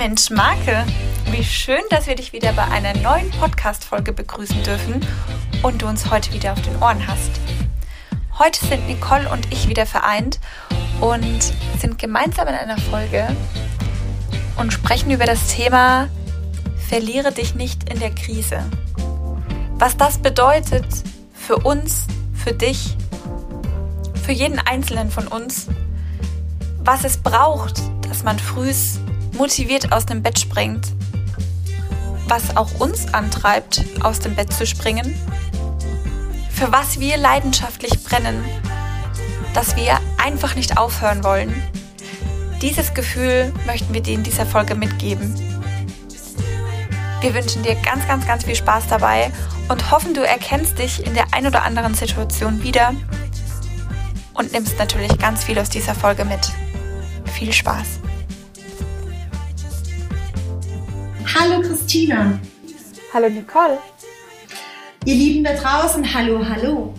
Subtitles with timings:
[0.00, 0.86] Mensch, Marke,
[1.30, 5.06] wie schön, dass wir dich wieder bei einer neuen Podcast-Folge begrüßen dürfen
[5.62, 7.38] und du uns heute wieder auf den Ohren hast.
[8.38, 10.40] Heute sind Nicole und ich wieder vereint
[11.02, 13.28] und sind gemeinsam in einer Folge
[14.56, 16.08] und sprechen über das Thema
[16.88, 18.64] Verliere dich nicht in der Krise.
[19.74, 20.86] Was das bedeutet
[21.34, 22.96] für uns, für dich,
[24.24, 25.66] für jeden Einzelnen von uns,
[26.78, 28.98] was es braucht, dass man frühs
[29.32, 30.88] motiviert aus dem Bett springt,
[32.28, 35.14] was auch uns antreibt, aus dem Bett zu springen,
[36.50, 38.44] für was wir leidenschaftlich brennen,
[39.54, 41.54] dass wir einfach nicht aufhören wollen.
[42.62, 45.34] Dieses Gefühl möchten wir dir in dieser Folge mitgeben.
[47.20, 49.30] Wir wünschen dir ganz, ganz, ganz viel Spaß dabei
[49.68, 52.94] und hoffen, du erkennst dich in der ein oder anderen Situation wieder
[54.34, 56.52] und nimmst natürlich ganz viel aus dieser Folge mit.
[57.32, 58.00] Viel Spaß!
[61.26, 62.40] Hallo Christina.
[63.12, 63.78] Hallo Nicole.
[65.04, 66.94] Ihr Lieben da draußen, hallo, hallo.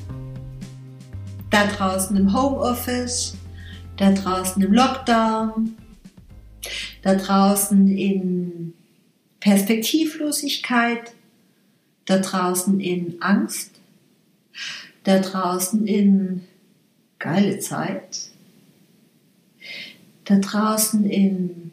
[1.49, 3.35] Da draußen im Homeoffice,
[3.97, 5.75] da draußen im Lockdown,
[7.01, 8.73] da draußen in
[9.39, 11.13] Perspektivlosigkeit,
[12.05, 13.71] da draußen in Angst,
[15.03, 16.47] da draußen in
[17.19, 18.29] geile Zeit,
[20.25, 21.71] da draußen in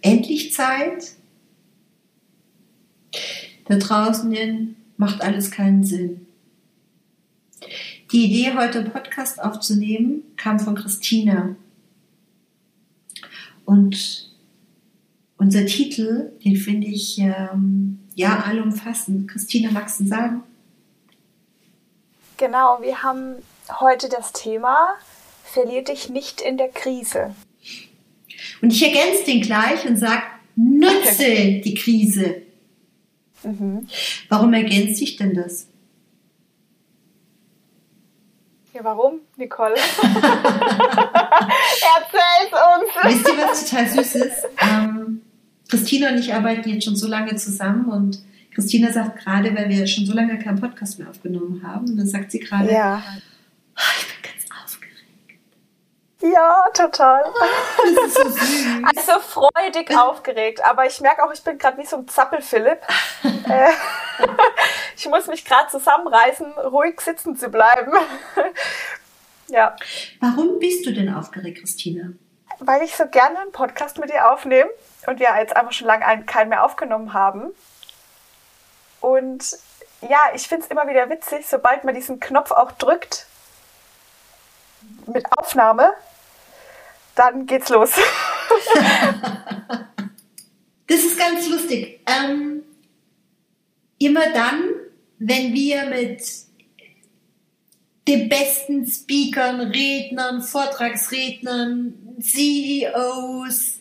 [0.00, 1.12] endlich Zeit.
[3.66, 6.26] Da draußen hin macht alles keinen Sinn.
[8.10, 11.54] Die Idee, heute einen Podcast aufzunehmen, kam von Christina.
[13.64, 14.32] Und
[15.36, 19.30] unser Titel, den finde ich ähm, ja allumfassend.
[19.30, 20.42] Christina, magst du sagen?
[22.36, 23.36] Genau, wir haben
[23.78, 24.94] heute das Thema
[25.44, 27.34] Verlier dich nicht in der Krise.
[28.60, 30.22] Und ich ergänze den gleich und sage,
[30.58, 32.42] nutze die Krise.
[33.44, 33.86] Mhm.
[34.28, 35.68] Warum ergänze ich denn das?
[38.74, 39.74] Ja, warum, Nicole?
[39.76, 40.12] Erzähl's
[42.52, 42.90] uns!
[43.04, 44.46] Wisst ihr, was total süß ist?
[44.60, 45.22] Ähm,
[45.68, 48.20] Christina und ich arbeiten jetzt schon so lange zusammen und
[48.54, 52.32] Christina sagt gerade, weil wir schon so lange keinen Podcast mehr aufgenommen haben, dann sagt
[52.32, 53.02] sie gerade, ja.
[53.76, 54.17] oh, ich bin
[56.32, 57.24] ja, total.
[58.08, 58.22] So.
[58.22, 60.64] Also freudig aufgeregt.
[60.64, 62.80] Aber ich merke auch, ich bin gerade wie so ein Zappel-Philipp.
[63.48, 63.70] Äh,
[64.94, 67.92] ich muss mich gerade zusammenreißen, ruhig sitzen zu bleiben.
[69.48, 69.74] ja.
[70.20, 72.10] Warum bist du denn aufgeregt, Christina?
[72.58, 74.68] Weil ich so gerne einen Podcast mit dir aufnehme
[75.06, 77.52] und wir jetzt einfach schon lange keinen mehr aufgenommen haben.
[79.00, 79.58] Und
[80.02, 83.26] ja, ich finde es immer wieder witzig, sobald man diesen Knopf auch drückt,
[85.06, 85.92] mit Aufnahme,
[87.18, 87.90] dann geht's los.
[90.86, 92.00] das ist ganz lustig.
[92.06, 92.62] Ähm,
[93.98, 94.62] immer dann,
[95.18, 96.22] wenn wir mit
[98.06, 103.78] den besten Speakern, Rednern, Vortragsrednern, CEOs,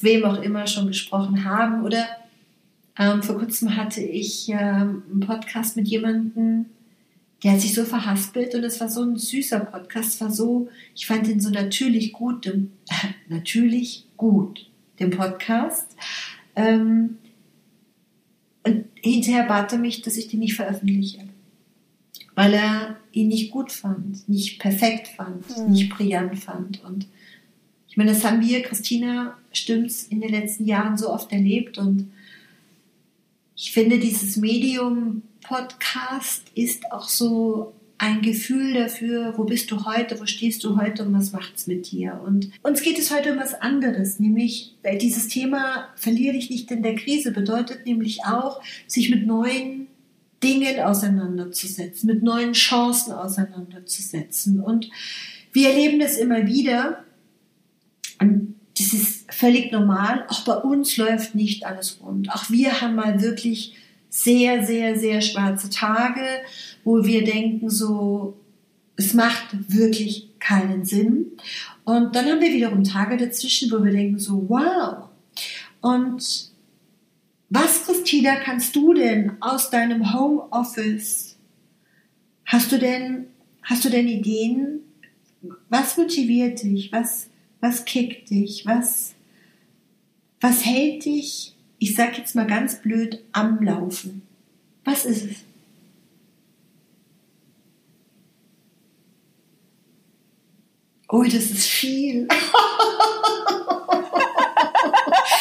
[0.00, 1.84] wem auch immer schon gesprochen haben.
[1.84, 2.06] Oder
[2.98, 6.66] ähm, vor kurzem hatte ich ähm, einen Podcast mit jemandem,
[7.44, 11.06] der hat sich so verhaspelt und es war so ein süßer Podcast, war so, ich
[11.06, 12.72] fand ihn so natürlich gut, dem,
[13.28, 15.94] natürlich gut, den Podcast.
[16.56, 17.18] Ähm,
[18.66, 21.18] und hinterher bat er mich, dass ich den nicht veröffentliche,
[22.34, 25.72] weil er ihn nicht gut fand, nicht perfekt fand, mhm.
[25.72, 26.82] nicht brillant fand.
[26.82, 27.06] Und
[27.88, 32.10] ich meine, das haben wir, Christina, stimmt's, in den letzten Jahren so oft erlebt und
[33.54, 40.20] ich finde, dieses Medium Podcast ist auch so ein Gefühl dafür, wo bist du heute,
[40.20, 42.20] wo stehst du heute und was macht's mit dir.
[42.24, 46.70] Und uns geht es heute um was anderes, nämlich weil dieses Thema verliere dich nicht
[46.70, 49.86] in der Krise bedeutet nämlich auch, sich mit neuen
[50.42, 54.60] Dingen auseinanderzusetzen, mit neuen Chancen auseinanderzusetzen.
[54.60, 54.90] Und
[55.52, 57.04] wir erleben das immer wieder.
[58.20, 60.26] Und das ist völlig normal.
[60.28, 62.30] Auch bei uns läuft nicht alles rund.
[62.30, 63.74] Auch wir haben mal wirklich
[64.14, 66.22] sehr, sehr, sehr schwarze Tage,
[66.84, 68.36] wo wir denken so,
[68.94, 71.32] es macht wirklich keinen Sinn.
[71.82, 75.08] Und dann haben wir wiederum Tage dazwischen, wo wir denken so, wow.
[75.80, 76.52] Und
[77.50, 81.36] was, Christina, kannst du denn aus deinem Homeoffice?
[82.46, 83.26] Hast du denn,
[83.64, 84.80] hast du denn Ideen?
[85.68, 86.92] Was motiviert dich?
[86.92, 87.28] Was,
[87.60, 88.64] was kickt dich?
[88.64, 89.14] Was,
[90.40, 91.53] was hält dich
[91.84, 94.26] ich sag jetzt mal ganz blöd, am Laufen.
[94.86, 95.36] Was ist es?
[101.10, 102.26] Oh, das ist viel.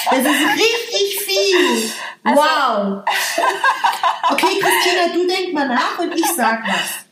[0.10, 1.92] Das ist richtig viel.
[2.24, 3.04] Also- wow.
[4.30, 7.06] Okay, Christina, du denk mal nach und ich sag was.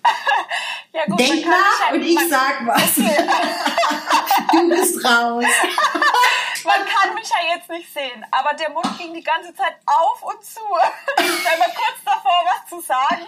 [0.93, 2.95] Ja, gut, Denk nach mich und ich sag was.
[4.51, 5.45] Du bist raus.
[6.65, 10.23] Man kann mich ja jetzt nicht sehen, aber der Mund ging die ganze Zeit auf
[10.23, 10.59] und zu.
[11.19, 13.27] Ich war immer kurz davor, was zu sagen.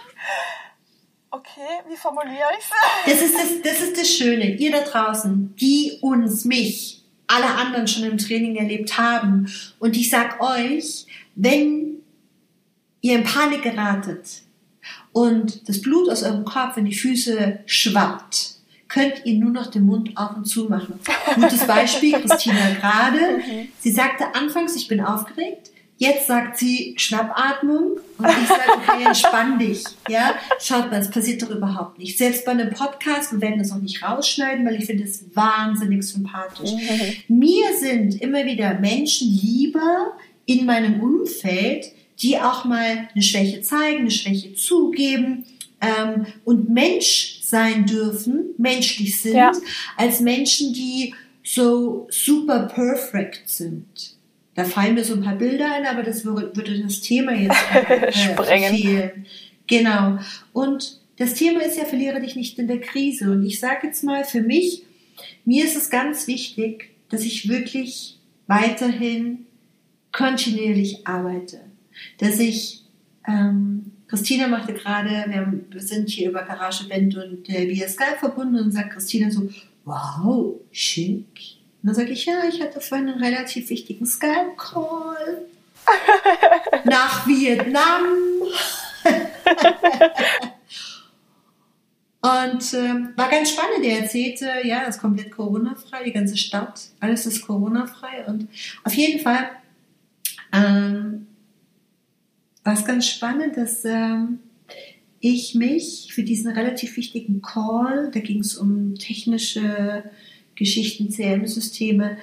[1.30, 3.12] Okay, wie formuliere ich es?
[3.12, 4.54] Das ist das, das ist das Schöne.
[4.56, 9.52] Ihr da draußen, die uns, mich, alle anderen schon im Training erlebt haben.
[9.78, 12.02] Und ich sag euch, wenn
[13.00, 14.42] ihr in Panik geratet
[15.12, 18.53] und das Blut aus eurem Kopf in die Füße schwappt,
[18.94, 21.00] könnt ihr nur noch den Mund auf und zu machen.
[21.34, 23.40] Gutes Beispiel, Christina gerade.
[23.80, 25.70] Sie sagte anfangs, ich bin aufgeregt.
[25.96, 29.84] Jetzt sagt sie Schnappatmung und ich sage, okay, entspann dich.
[30.08, 32.18] Ja, schaut mal, es passiert doch überhaupt nicht.
[32.18, 36.02] Selbst bei einem Podcast, wir werden das auch nicht rausschneiden, weil ich finde es wahnsinnig
[36.02, 36.70] sympathisch.
[37.28, 40.16] Mir sind immer wieder Menschen lieber
[40.46, 45.44] in meinem Umfeld, die auch mal eine Schwäche zeigen, eine Schwäche zugeben
[45.84, 49.52] ähm, und Mensch sein dürfen, menschlich sind, Ja.
[49.96, 53.86] als Menschen, die so super perfect sind.
[54.54, 56.52] Da fallen mir so ein paar Bilder ein, aber das würde,
[56.82, 57.56] das Thema jetzt
[57.88, 58.68] äh, Sprengen.
[58.68, 59.26] verfehlen.
[59.66, 60.18] Genau.
[60.52, 63.30] Und das Thema ist ja, verliere dich nicht in der Krise.
[63.30, 64.82] Und ich sage jetzt mal für mich,
[65.44, 69.46] mir ist es ganz wichtig, dass ich wirklich weiterhin
[70.12, 71.60] kontinuierlich arbeite.
[72.18, 72.82] Dass ich,
[73.26, 78.60] ähm, Christina machte gerade, wir, sind hier über Garage Band und äh, via Skype verbunden
[78.60, 79.50] und sagt Christina so,
[79.84, 81.26] wow, schick.
[81.82, 85.46] Und dann sage ich, ja, ich hatte vorhin einen relativ wichtigen Skype-Call
[86.84, 88.04] nach Vietnam.
[92.20, 93.84] Und ähm, war ganz spannend.
[93.84, 98.24] Er erzählte, ja, es ist komplett Corona-frei, die ganze Stadt, alles ist Corona-frei.
[98.26, 98.48] Und
[98.84, 99.50] auf jeden Fall
[100.52, 101.26] ähm,
[102.64, 104.40] war es ganz spannend, dass ähm,
[105.20, 110.04] ich mich für diesen relativ wichtigen Call, da ging es um technische
[110.54, 112.16] Geschichten, CM-Systeme,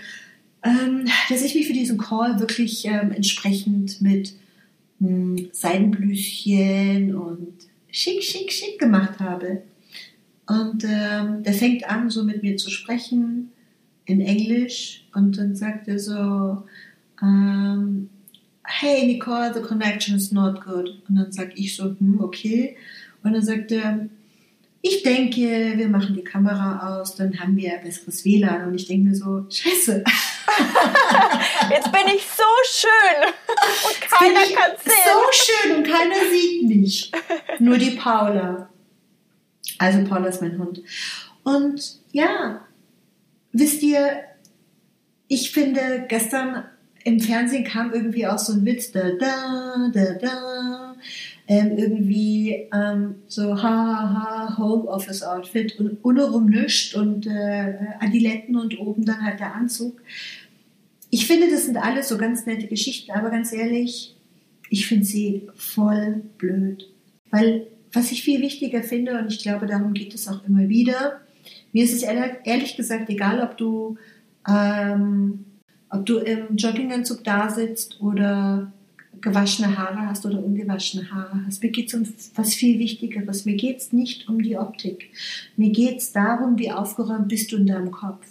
[0.63, 4.33] ähm, dass ich mich für diesen Call wirklich ähm, entsprechend mit
[4.99, 7.53] mh, Seidenblüschen und
[7.89, 9.63] schick, schick, schick gemacht habe.
[10.47, 13.51] Und ähm, der fängt an, so mit mir zu sprechen
[14.05, 16.63] in Englisch und dann sagt er so,
[17.21, 18.09] ähm,
[18.79, 20.89] hey Nicole, the connection is not good.
[21.07, 22.77] Und dann sag ich so, hm, okay.
[23.23, 24.07] Und dann sagt er,
[24.81, 28.67] ich denke, wir machen die Kamera aus, dann haben wir ein besseres WLAN.
[28.67, 30.03] Und ich denke mir so, scheiße.
[31.69, 33.33] Jetzt bin ich so schön
[33.85, 34.93] und keiner kann sehen.
[35.05, 37.11] So schön und keiner sieht mich.
[37.59, 38.69] Nur die Paula.
[39.77, 40.81] Also Paula ist mein Hund.
[41.43, 42.65] Und ja,
[43.51, 44.23] wisst ihr,
[45.27, 46.65] ich finde, gestern
[47.03, 50.95] im Fernsehen kam irgendwie auch so ein Witz, da, da, da, da,
[51.47, 56.53] ähm, irgendwie ähm, so, ha, ha, Homeoffice Outfit und untenrum
[56.95, 60.01] und äh, Adiletten und oben dann halt der Anzug.
[61.09, 64.15] Ich finde, das sind alles so ganz nette Geschichten, aber ganz ehrlich,
[64.69, 66.87] ich finde sie voll blöd.
[67.31, 71.19] Weil was ich viel wichtiger finde, und ich glaube, darum geht es auch immer wieder,
[71.73, 73.97] mir ist es ehrlich, ehrlich gesagt egal, ob du,
[74.47, 75.45] ähm,
[75.91, 78.71] ob du im Jogginganzug da sitzt oder
[79.19, 81.61] gewaschene Haare hast oder ungewaschene Haare hast.
[81.61, 83.45] Mir geht es um was viel Wichtigeres.
[83.45, 85.11] Mir geht es nicht um die Optik.
[85.57, 88.25] Mir geht es darum, wie aufgeräumt bist du in deinem Kopf.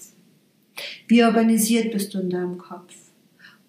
[1.06, 2.94] Wie organisiert bist du in deinem Kopf.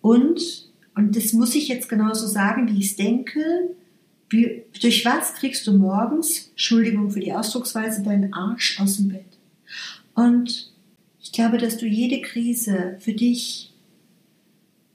[0.02, 3.42] Und, und das muss ich jetzt genauso sagen, wie ich es denke,
[4.30, 9.26] wie, durch was kriegst du morgens, Entschuldigung für die Ausdrucksweise, deinen Arsch aus dem Bett?
[10.16, 10.72] Und
[11.22, 13.71] ich glaube, dass du jede Krise für dich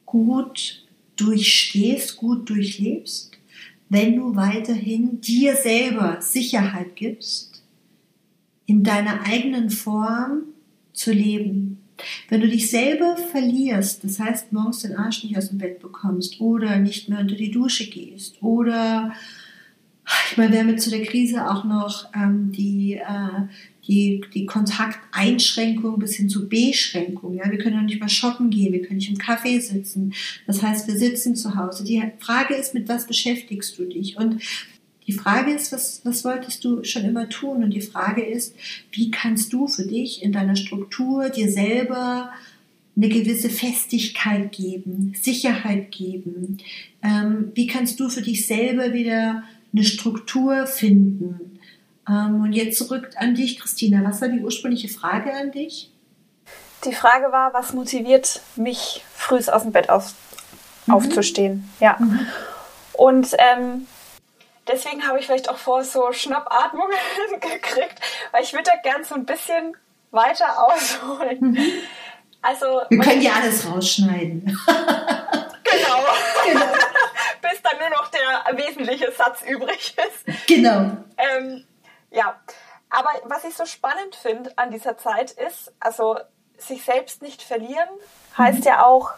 [0.07, 0.87] gut
[1.17, 3.33] durchstehst, gut durchlebst,
[3.89, 7.63] wenn du weiterhin dir selber Sicherheit gibst,
[8.67, 10.43] in deiner eigenen Form
[10.93, 11.79] zu leben.
[12.29, 16.41] Wenn du dich selber verlierst, das heißt morgens den Arsch nicht aus dem Bett bekommst
[16.41, 19.13] oder nicht mehr unter die Dusche gehst oder
[20.31, 23.47] ich meine, wir haben jetzt zu der Krise auch noch ähm, die, äh,
[23.89, 27.35] die, die Kontakteinschränkung bis hin zu Beschränkung.
[27.35, 27.51] Ja?
[27.51, 30.13] Wir können ja nicht mal shoppen gehen, wir können nicht im Café sitzen.
[30.47, 31.85] Das heißt, wir sitzen zu Hause.
[31.85, 34.17] Die Frage ist, mit was beschäftigst du dich?
[34.17, 34.43] Und
[35.07, 37.63] die Frage ist, was, was wolltest du schon immer tun?
[37.63, 38.55] Und die Frage ist,
[38.93, 42.33] wie kannst du für dich in deiner Struktur dir selber
[42.97, 46.59] eine gewisse Festigkeit geben, Sicherheit geben?
[47.03, 51.61] Ähm, wie kannst du für dich selber wieder eine Struktur finden?
[52.09, 54.03] Ähm, und jetzt zurück an dich, Christina.
[54.05, 55.93] Was war die ursprüngliche Frage an dich?
[56.87, 60.15] die Frage war, was motiviert mich, früh aus dem Bett auf,
[60.87, 60.95] mhm.
[60.95, 61.71] aufzustehen?
[61.81, 61.97] Ja.
[61.99, 62.27] Mhm.
[62.93, 63.87] Und ähm,
[64.69, 66.97] deswegen habe ich vielleicht auch vor so Schnappatmungen
[67.41, 68.01] gekriegt,
[68.33, 69.77] weil ich würde da gern so ein bisschen
[70.11, 71.39] weiter ausholen.
[71.41, 71.59] Mhm.
[72.43, 74.45] Also, Wir können ja alles rausschneiden.
[75.65, 76.05] genau.
[76.47, 76.65] genau.
[77.50, 80.47] Bis dann nur noch der wesentliche Satz übrig ist.
[80.47, 80.97] Genau.
[81.17, 81.65] Ähm,
[82.11, 82.41] ja,
[82.91, 86.17] aber was ich so spannend finde an dieser Zeit ist, also
[86.59, 87.88] sich selbst nicht verlieren
[88.38, 88.67] heißt mhm.
[88.67, 89.12] ja auch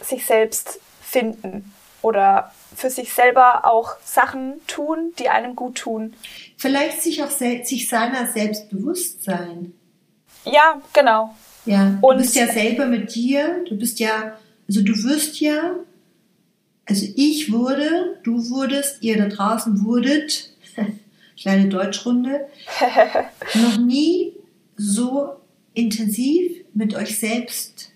[0.00, 6.14] sich selbst finden oder für sich selber auch Sachen tun, die einem gut tun.
[6.56, 9.72] Vielleicht sich auch sich seiner selbst bewusst sein.
[10.44, 11.34] Ja, genau.
[11.64, 14.36] Ja, du Und bist ja selber mit dir, du bist ja,
[14.66, 15.76] also du wirst ja,
[16.88, 20.50] also ich wurde, du wurdest, ihr da draußen wurdet,
[21.40, 22.46] kleine Deutschrunde,
[23.54, 24.32] noch nie
[24.76, 25.36] so
[25.74, 27.90] intensiv mit euch selbst,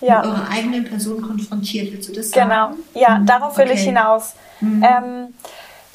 [0.00, 0.18] ja.
[0.18, 1.92] mit eurer eigenen Person konfrontiert.
[1.92, 2.48] Willst du das sagen?
[2.48, 3.74] Genau, ja, darauf will okay.
[3.74, 4.34] ich hinaus.
[4.60, 4.82] Mhm.
[4.82, 5.34] Ähm,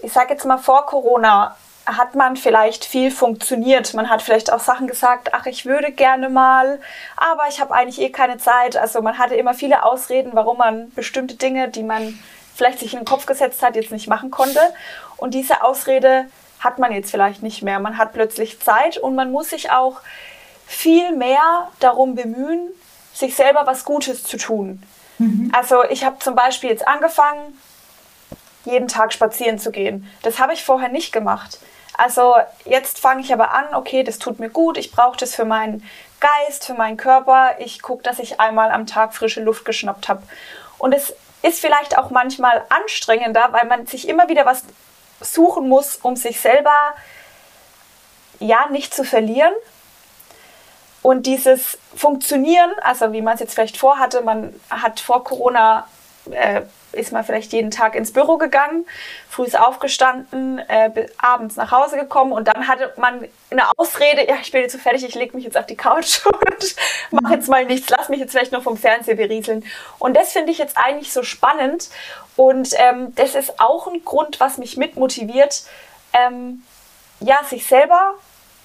[0.03, 3.93] ich sage jetzt mal vor Corona hat man vielleicht viel funktioniert.
[3.93, 6.79] Man hat vielleicht auch Sachen gesagt, ach, ich würde gerne mal,
[7.15, 8.75] aber ich habe eigentlich eh keine Zeit.
[8.75, 12.19] Also man hatte immer viele Ausreden, warum man bestimmte Dinge, die man
[12.55, 14.59] vielleicht sich in den Kopf gesetzt hat, jetzt nicht machen konnte.
[15.17, 16.25] Und diese Ausrede
[16.59, 17.79] hat man jetzt vielleicht nicht mehr.
[17.79, 20.01] Man hat plötzlich Zeit und man muss sich auch
[20.65, 22.69] viel mehr darum bemühen,
[23.13, 24.81] sich selber was Gutes zu tun.
[25.19, 25.51] Mhm.
[25.55, 27.59] Also ich habe zum Beispiel jetzt angefangen,
[28.63, 30.09] jeden Tag spazieren zu gehen.
[30.23, 31.59] Das habe ich vorher nicht gemacht.
[31.97, 32.35] Also
[32.65, 35.87] jetzt fange ich aber an, okay, das tut mir gut, ich brauche das für meinen
[36.19, 37.55] Geist, für meinen Körper.
[37.59, 40.23] Ich gucke, dass ich einmal am Tag frische Luft geschnappt habe.
[40.77, 44.63] Und es ist vielleicht auch manchmal anstrengender, weil man sich immer wieder was
[45.21, 46.93] suchen muss, um sich selber
[48.39, 49.53] ja nicht zu verlieren.
[51.01, 55.87] Und dieses Funktionieren, also wie man es jetzt vielleicht vorhatte, man hat vor Corona
[56.31, 56.63] äh,
[56.95, 58.85] ist man vielleicht jeden Tag ins Büro gegangen,
[59.29, 64.35] früh ist aufgestanden, äh, abends nach Hause gekommen und dann hatte man eine Ausrede, ja,
[64.41, 66.75] ich bin jetzt so fertig, ich lege mich jetzt auf die Couch und
[67.11, 69.63] mache jetzt mal nichts, lass mich jetzt vielleicht nur vom Fernseher berieseln.
[69.99, 71.89] Und das finde ich jetzt eigentlich so spannend
[72.35, 75.63] und ähm, das ist auch ein Grund, was mich mitmotiviert,
[76.13, 76.63] ähm,
[77.19, 78.15] ja, sich selber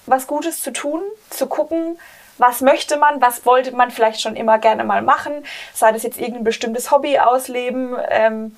[0.05, 1.99] was Gutes zu tun, zu gucken,
[2.41, 5.31] was möchte man, was wollte man vielleicht schon immer gerne mal machen,
[5.73, 8.55] sei das jetzt irgendein bestimmtes Hobby ausleben, ähm,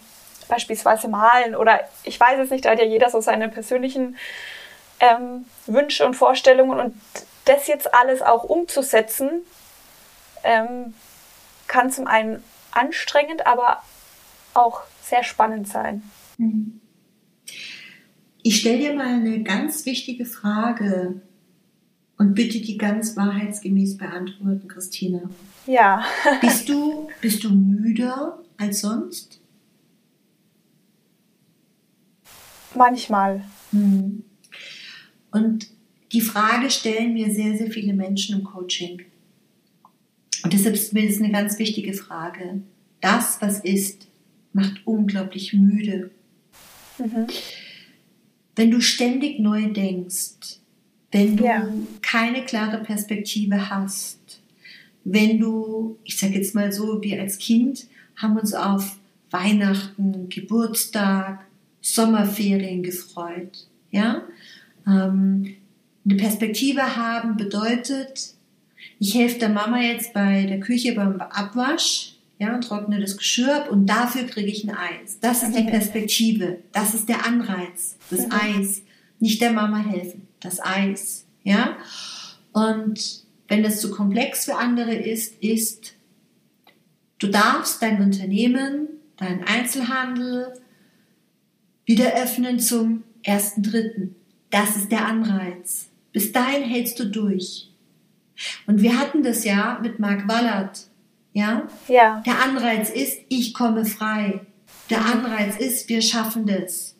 [0.47, 4.17] beispielsweise malen oder ich weiß es nicht, da hat ja jeder so seine persönlichen
[4.99, 6.95] ähm, Wünsche und Vorstellungen und
[7.45, 9.41] das jetzt alles auch umzusetzen,
[10.43, 10.93] ähm,
[11.67, 13.81] kann zum einen anstrengend, aber
[14.53, 16.03] auch sehr spannend sein.
[16.37, 16.79] Mhm.
[18.43, 21.21] Ich stelle dir mal eine ganz wichtige Frage
[22.17, 25.21] und bitte die ganz wahrheitsgemäß beantworten, Christina.
[25.65, 26.05] Ja.
[26.41, 29.39] bist du, bist du müder als sonst?
[32.75, 33.43] Manchmal.
[33.71, 34.23] Hm.
[35.31, 35.67] Und
[36.11, 39.01] die Frage stellen mir sehr, sehr viele Menschen im Coaching.
[40.43, 42.61] Und deshalb ist mir das eine ganz wichtige Frage.
[43.01, 44.07] Das, was ist,
[44.51, 46.11] macht unglaublich müde.
[46.97, 47.27] Mhm.
[48.55, 50.59] Wenn du ständig neu denkst,
[51.13, 51.67] wenn du ja.
[52.01, 54.41] keine klare Perspektive hast,
[55.05, 57.85] wenn du, ich sage jetzt mal so, wir als Kind
[58.17, 58.97] haben uns auf
[59.29, 61.45] Weihnachten, Geburtstag,
[61.81, 64.23] Sommerferien gefreut, ja,
[64.87, 65.55] ähm,
[66.05, 68.33] eine Perspektive haben bedeutet,
[68.99, 73.55] ich helfe der Mama jetzt bei der Küche beim Abwasch, ja, und trockne das Geschirr
[73.55, 75.19] ab und dafür kriege ich ein Eis.
[75.21, 78.31] Das ist die Perspektive, das ist der Anreiz, das mhm.
[78.31, 78.81] Eis,
[79.19, 81.77] nicht der Mama helfen das Eis, ja.
[82.51, 85.93] Und wenn das zu komplex für andere ist, ist,
[87.19, 90.53] du darfst dein Unternehmen, deinen Einzelhandel
[91.85, 94.15] wieder öffnen zum ersten Dritten.
[94.49, 95.89] Das ist der Anreiz.
[96.11, 97.69] Bis dahin hältst du durch.
[98.67, 100.87] Und wir hatten das ja mit Mark Wallert.
[101.33, 101.67] Ja?
[101.87, 102.21] Ja.
[102.25, 104.41] Der Anreiz ist, ich komme frei.
[104.89, 106.95] Der Anreiz ist, wir schaffen das.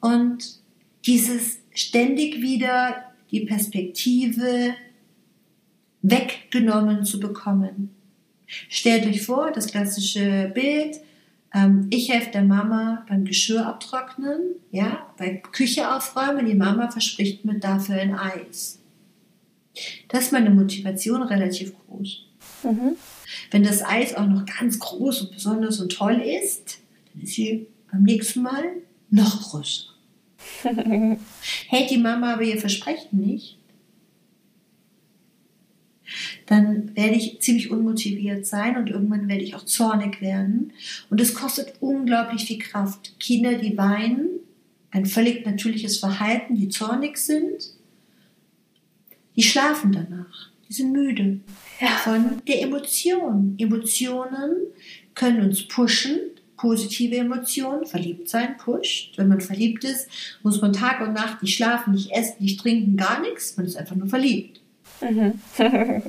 [0.00, 0.60] Und
[1.06, 4.74] dieses ständig wieder die Perspektive
[6.02, 7.94] weggenommen zu bekommen.
[8.46, 11.00] Stellt euch vor, das klassische Bild,
[11.52, 14.40] ähm, ich helfe der Mama beim Geschirr abtrocknen,
[14.70, 18.80] ja, bei Küche aufräumen, die Mama verspricht mir dafür ein Eis.
[20.08, 22.24] Das ist meine Motivation relativ groß.
[22.62, 22.96] Mhm.
[23.50, 26.78] Wenn das Eis auch noch ganz groß und besonders und toll ist,
[27.12, 28.64] dann ist sie beim nächsten Mal
[29.10, 29.95] noch größer.
[31.68, 33.58] Hält die Mama aber ihr Versprechen nicht,
[36.46, 40.72] dann werde ich ziemlich unmotiviert sein und irgendwann werde ich auch zornig werden.
[41.10, 43.18] Und es kostet unglaublich viel Kraft.
[43.18, 44.28] Kinder, die weinen,
[44.90, 47.74] ein völlig natürliches Verhalten, die zornig sind,
[49.34, 50.50] die schlafen danach.
[50.68, 51.40] Die sind müde
[51.80, 51.88] ja.
[51.88, 53.54] von der Emotion.
[53.58, 54.56] Emotionen
[55.14, 56.18] können uns pushen,
[56.56, 59.16] positive Emotionen, verliebt sein pusht.
[59.18, 60.08] Wenn man verliebt ist,
[60.42, 63.56] muss man Tag und Nacht nicht schlafen, nicht essen, nicht trinken, gar nichts.
[63.56, 64.60] Man ist einfach nur verliebt.
[65.00, 65.34] Mhm.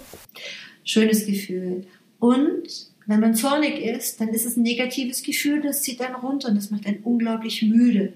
[0.84, 1.86] Schönes Gefühl.
[2.20, 2.68] Und
[3.06, 6.56] wenn man zornig ist, dann ist es ein negatives Gefühl, das zieht einen runter und
[6.56, 8.14] das macht einen unglaublich müde.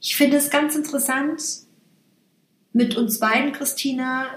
[0.00, 1.42] Ich finde es ganz interessant,
[2.72, 4.28] mit uns beiden, Christina,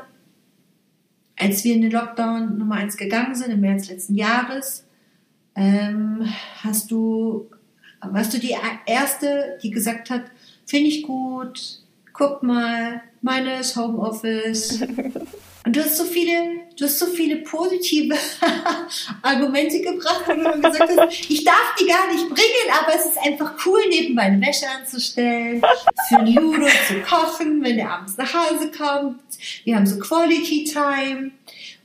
[1.37, 4.85] als wir in den Lockdown Nummer 1 gegangen sind, im März letzten Jahres,
[5.55, 6.27] ähm,
[6.63, 7.49] hast du,
[8.01, 8.55] warst du die
[8.85, 10.23] erste, die gesagt hat,
[10.65, 11.81] finde ich gut,
[12.13, 14.81] guck mal, meines Homeoffice.
[15.63, 18.15] Und du hast so viele, du hast so viele positive
[19.21, 23.17] Argumente gebracht, wo du gesagt hast, ich darf die gar nicht bringen, aber es ist
[23.19, 25.61] einfach cool, nebenbei eine Wäsche anzustellen,
[26.09, 29.21] für Ludo zu kochen, wenn der abends nach Hause kommt.
[29.63, 31.31] Wir haben so Quality Time.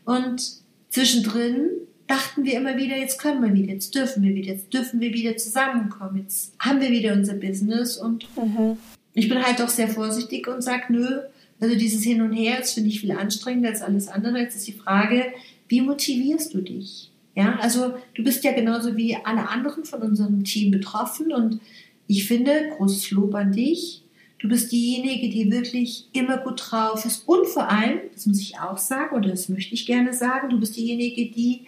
[0.06, 0.40] Und
[0.88, 1.68] zwischendrin
[2.06, 5.12] dachten wir immer wieder, jetzt können wir wieder, jetzt dürfen wir wieder, jetzt dürfen wir
[5.12, 8.76] wieder zusammenkommen, jetzt haben wir wieder unser Business und mhm.
[9.14, 11.20] ich bin halt auch sehr vorsichtig und sage, nö,
[11.60, 14.38] also dieses Hin und Her, das finde ich viel anstrengender als alles andere.
[14.38, 15.24] Jetzt ist die Frage,
[15.68, 17.10] wie motivierst du dich?
[17.34, 21.60] Ja, also du bist ja genauso wie alle anderen von unserem Team betroffen und
[22.08, 24.02] ich finde, großes Lob an dich.
[24.38, 27.26] Du bist diejenige, die wirklich immer gut drauf ist.
[27.26, 30.60] Und vor allem, das muss ich auch sagen, oder das möchte ich gerne sagen, du
[30.60, 31.64] bist diejenige, die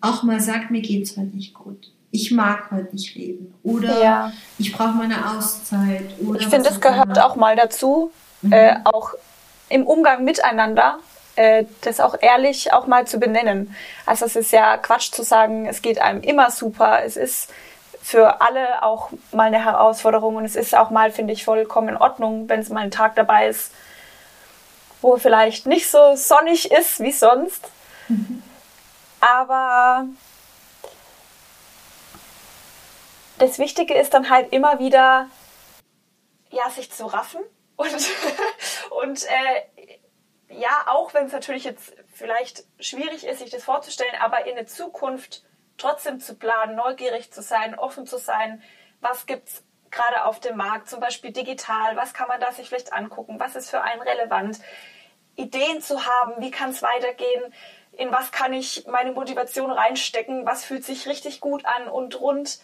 [0.00, 1.92] auch mal sagt, mir geht's heute nicht gut.
[2.10, 3.54] Ich mag heute nicht reden.
[3.62, 4.32] Oder ja.
[4.58, 6.10] ich brauche meine Auszeit.
[6.38, 7.26] ich finde, es gehört immer.
[7.26, 8.10] auch mal dazu,
[8.42, 8.52] mhm.
[8.52, 9.12] äh, auch
[9.68, 10.98] im Umgang miteinander,
[11.36, 13.74] äh, das auch ehrlich auch mal zu benennen.
[14.06, 17.04] Also es ist ja Quatsch zu sagen, es geht einem immer super.
[17.04, 17.52] Es ist
[18.00, 21.96] für alle auch mal eine Herausforderung und es ist auch mal, finde ich, vollkommen in
[21.96, 23.70] Ordnung, wenn es mal ein Tag dabei ist,
[25.02, 27.68] wo vielleicht nicht so sonnig ist wie sonst.
[28.08, 28.42] Mhm.
[29.20, 30.06] Aber
[33.38, 35.28] das Wichtige ist dann halt immer wieder,
[36.50, 37.40] ja, sich zu raffen.
[37.78, 37.94] Und,
[38.90, 39.88] und äh,
[40.48, 44.66] ja, auch wenn es natürlich jetzt vielleicht schwierig ist, sich das vorzustellen, aber in der
[44.66, 45.44] Zukunft
[45.76, 48.60] trotzdem zu planen, neugierig zu sein, offen zu sein,
[49.00, 52.68] was gibt es gerade auf dem Markt, zum Beispiel digital, was kann man da sich
[52.68, 54.58] vielleicht angucken, was ist für einen relevant,
[55.36, 57.54] Ideen zu haben, wie kann es weitergehen,
[57.98, 62.60] in was kann ich meine Motivation reinstecken, was fühlt sich richtig gut an und rund.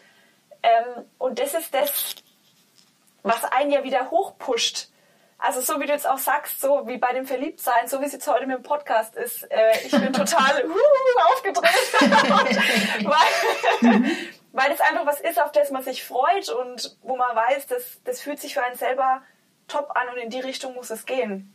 [0.62, 2.14] Ähm, und das ist das,
[3.22, 4.88] was einen ja wieder hochpusht
[5.44, 8.12] also so wie du jetzt auch sagst, so wie bei dem Verliebtsein, so wie es
[8.12, 11.92] jetzt heute mit dem Podcast ist, äh, ich bin total uh, aufgedreht,
[13.04, 14.16] weil,
[14.52, 18.00] weil es einfach was ist, auf das man sich freut und wo man weiß, das,
[18.04, 19.22] das fühlt sich für einen selber
[19.68, 21.52] top an und in die Richtung muss es gehen.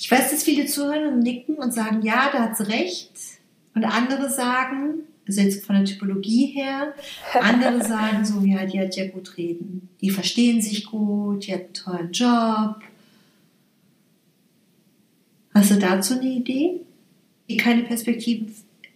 [0.00, 3.10] Ich weiß, dass viele zuhören und nicken und sagen, ja, da hat sie recht.
[3.74, 6.94] Und andere sagen, also jetzt von der Typologie her.
[7.34, 9.88] Andere sagen so, ja, die hat ja gut reden.
[10.00, 12.80] Die verstehen sich gut, die hat einen tollen Job.
[15.52, 16.80] Hast du dazu eine Idee?
[17.48, 18.46] Die keine Perspektive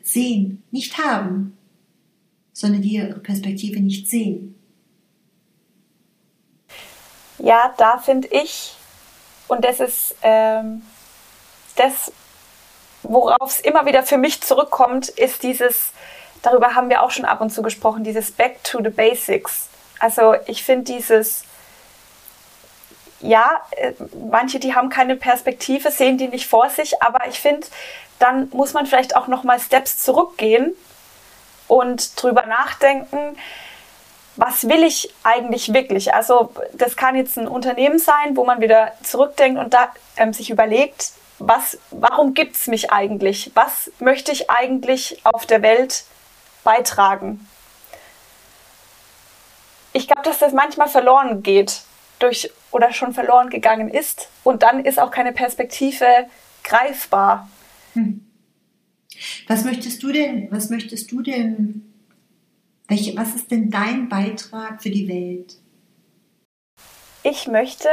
[0.02, 1.56] sehen, nicht haben,
[2.52, 4.54] sondern die ihre Perspektive nicht sehen.
[7.38, 8.72] Ja, da finde ich,
[9.48, 10.82] und das ist ähm,
[11.76, 12.12] das,
[13.02, 15.90] worauf es immer wieder für mich zurückkommt, ist dieses,
[16.42, 19.68] darüber haben wir auch schon ab und zu gesprochen, dieses Back to the Basics.
[19.98, 21.44] Also ich finde dieses,
[23.20, 23.92] ja, äh,
[24.30, 27.66] manche, die haben keine Perspektive, sehen die nicht vor sich, aber ich finde,
[28.18, 30.74] dann muss man vielleicht auch nochmal Steps zurückgehen
[31.68, 33.36] und drüber nachdenken,
[34.36, 36.14] was will ich eigentlich wirklich?
[36.14, 40.50] Also das kann jetzt ein Unternehmen sein, wo man wieder zurückdenkt und da ähm, sich
[40.50, 41.12] überlegt,
[41.46, 43.50] was, warum gibt es mich eigentlich?
[43.54, 46.04] Was möchte ich eigentlich auf der Welt
[46.62, 47.46] beitragen.
[49.92, 51.82] Ich glaube, dass das manchmal verloren geht
[52.18, 56.06] durch oder schon verloren gegangen ist und dann ist auch keine Perspektive
[56.62, 57.50] greifbar.
[57.94, 58.26] Hm.
[59.48, 61.92] Was möchtest du denn, was möchtest du denn,
[62.88, 65.56] welche, was ist denn dein Beitrag für die Welt?
[67.22, 67.88] Ich möchte,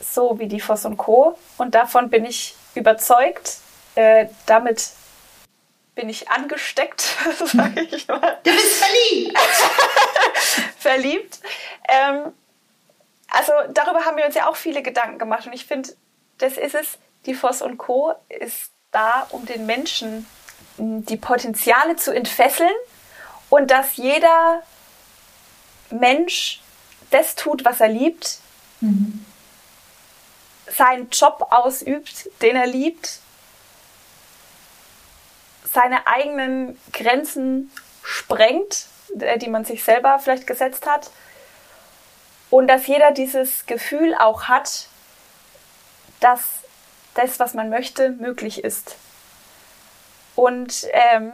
[0.00, 3.58] so wie die Voss und Co., und davon bin ich überzeugt,
[3.94, 4.90] äh, damit
[5.94, 7.00] bin ich angesteckt,
[7.44, 8.38] sage ich mal.
[8.42, 9.38] Du bist verliebt.
[10.78, 11.38] verliebt.
[11.88, 12.32] Ähm,
[13.30, 15.90] also darüber haben wir uns ja auch viele Gedanken gemacht und ich finde,
[16.38, 18.14] das ist es, die Voss und Co.
[18.28, 20.26] ist da, um den Menschen
[20.76, 22.74] die Potenziale zu entfesseln
[23.48, 24.62] und dass jeder
[25.90, 26.60] Mensch
[27.10, 28.38] das tut, was er liebt,
[28.80, 29.24] mhm.
[30.66, 33.18] Seinen Job ausübt, den er liebt,
[35.72, 37.70] seine eigenen Grenzen
[38.02, 38.86] sprengt,
[39.18, 41.10] äh, die man sich selber vielleicht gesetzt hat.
[42.50, 44.86] Und dass jeder dieses Gefühl auch hat,
[46.20, 46.40] dass
[47.14, 48.96] das, was man möchte, möglich ist.
[50.36, 51.32] Und ähm,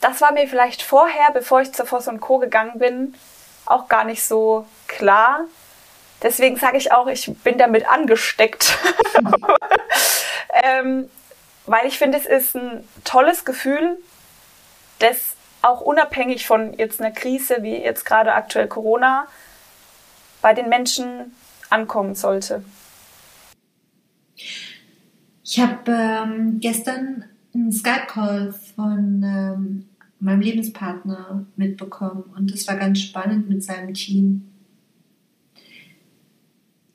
[0.00, 2.38] das war mir vielleicht vorher, bevor ich zur Voss und Co.
[2.38, 3.14] gegangen bin,
[3.66, 5.44] auch gar nicht so klar.
[6.22, 8.76] Deswegen sage ich auch, ich bin damit angesteckt.
[10.64, 11.08] ähm,
[11.66, 13.98] weil ich finde, es ist ein tolles Gefühl,
[14.98, 19.26] das auch unabhängig von jetzt einer Krise wie jetzt gerade aktuell Corona
[20.40, 21.34] bei den Menschen
[21.70, 22.62] ankommen sollte.
[25.44, 29.88] Ich habe ähm, gestern einen Skype-Call von ähm,
[30.20, 34.48] meinem Lebenspartner mitbekommen und das war ganz spannend mit seinem Team.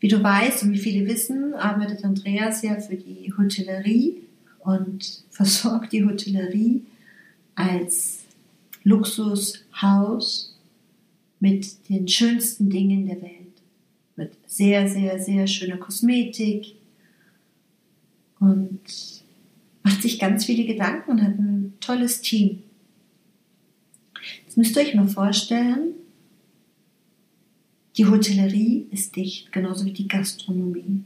[0.03, 4.17] Wie du weißt und wie viele wissen, arbeitet Andreas ja für die Hotellerie
[4.59, 6.81] und versorgt die Hotellerie
[7.55, 8.25] als
[8.83, 10.59] Luxushaus
[11.39, 13.61] mit den schönsten Dingen der Welt.
[14.17, 16.75] Mit sehr, sehr, sehr schöner Kosmetik
[18.41, 18.81] und
[19.83, 22.61] macht sich ganz viele Gedanken und hat ein tolles Team.
[24.43, 25.93] Jetzt müsst ihr euch mal vorstellen,
[27.97, 31.03] die Hotellerie ist dicht, genauso wie die Gastronomie.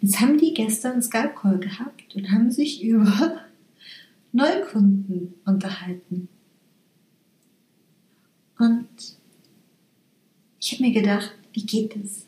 [0.00, 3.42] Jetzt haben die gestern Skype-Call gehabt und haben sich über
[4.32, 6.28] Neukunden unterhalten.
[8.58, 8.88] Und
[10.60, 12.26] ich habe mir gedacht, wie geht es?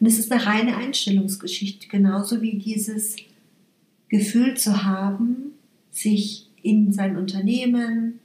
[0.00, 3.16] Und es ist eine reine Einstellungsgeschichte, genauso wie dieses
[4.08, 5.52] Gefühl zu haben,
[5.90, 8.20] sich in sein Unternehmen,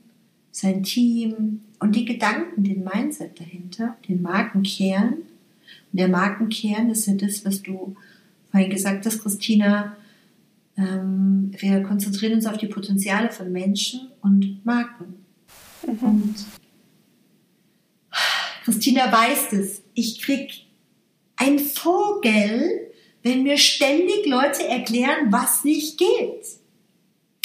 [0.52, 5.16] sein Team und die Gedanken, den Mindset dahinter, den Markenkern.
[5.16, 7.98] Und der Markenkern ist ja das, was du
[8.50, 9.98] vorhin gesagt hast, Christina.
[10.78, 15.26] Ähm, wir konzentrieren uns auf die Potenziale von Menschen und Marken.
[15.86, 15.98] Mhm.
[16.00, 16.36] Und
[18.64, 19.82] Christina weiß es.
[19.94, 20.54] Ich krieg
[21.36, 22.94] ein Vogel,
[23.24, 26.46] wenn mir ständig Leute erklären, was nicht geht.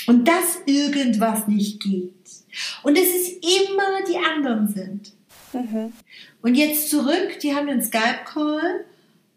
[0.06, 2.17] Und dass irgendwas nicht geht.
[2.82, 5.12] Und es ist immer die anderen sind.
[5.52, 5.92] Mhm.
[6.42, 8.84] Und jetzt zurück, die haben einen Skype-Call,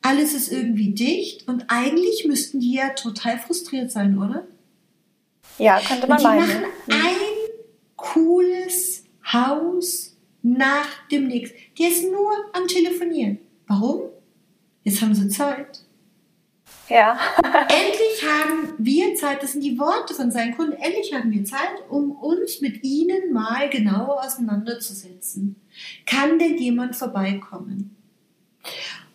[0.01, 4.47] alles ist irgendwie dicht und eigentlich müssten die ja total frustriert sein, oder?
[5.57, 6.47] Ja, könnte man meinen.
[6.47, 6.93] Die machen mhm.
[6.93, 7.15] ein
[7.95, 11.57] cooles Haus nach dem nächsten.
[11.77, 13.39] Die ist nur am Telefonieren.
[13.67, 14.01] Warum?
[14.83, 15.83] Jetzt haben sie Zeit.
[16.91, 17.17] Ja.
[17.43, 21.89] endlich haben wir Zeit, das sind die Worte von seinen Kunden, endlich haben wir Zeit,
[21.89, 25.55] um uns mit ihnen mal genauer auseinanderzusetzen.
[26.05, 27.95] Kann denn jemand vorbeikommen?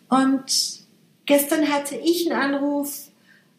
[0.09, 0.79] Und
[1.27, 3.09] gestern hatte ich einen Anruf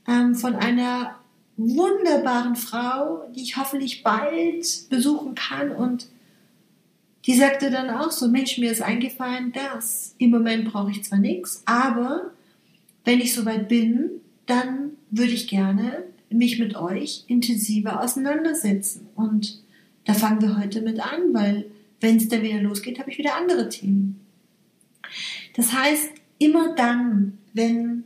[0.09, 1.15] ähm, von einer
[1.57, 6.09] wunderbaren Frau, die ich hoffentlich bald besuchen kann und
[7.27, 11.19] die sagte dann auch so, Mensch, mir ist eingefallen, dass im Moment brauche ich zwar
[11.19, 12.31] nichts, aber
[13.09, 19.09] wenn ich soweit bin, dann würde ich gerne mich mit euch intensiver auseinandersetzen.
[19.15, 19.63] Und
[20.05, 21.65] da fangen wir heute mit an, weil
[22.03, 24.21] wenn es dann wieder losgeht, habe ich wieder andere Themen.
[25.57, 28.05] Das heißt, immer dann, wenn,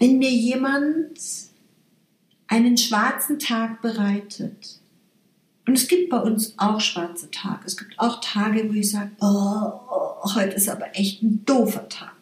[0.00, 1.20] wenn mir jemand
[2.48, 4.80] einen schwarzen Tag bereitet,
[5.68, 7.60] und es gibt bei uns auch schwarze Tage.
[7.64, 12.19] Es gibt auch Tage, wo ich sage, oh, heute ist aber echt ein doofer Tag.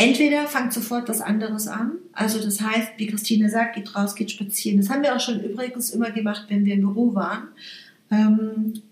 [0.00, 1.92] Entweder fangt sofort was anderes an.
[2.12, 4.80] Also das heißt, wie Christine sagt, geht raus, geht spazieren.
[4.80, 7.48] Das haben wir auch schon übrigens immer gemacht, wenn wir im Büro waren.
[8.10, 8.82] Ähm,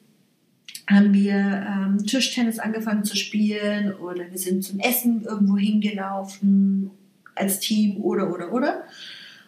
[0.89, 6.91] haben wir ähm, Tischtennis angefangen zu spielen oder wir sind zum Essen irgendwo hingelaufen
[7.35, 8.85] als Team oder oder oder.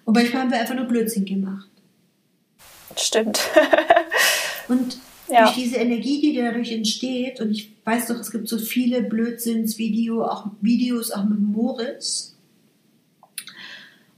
[0.05, 1.69] Und manchmal haben wir einfach nur Blödsinn gemacht.
[2.97, 3.41] Stimmt.
[4.69, 4.99] und
[5.31, 5.45] ja.
[5.45, 10.29] durch diese Energie, die dadurch entsteht, und ich weiß doch, es gibt so viele Blödsinnsvideos,
[10.29, 12.37] auch Videos auch mit Moritz.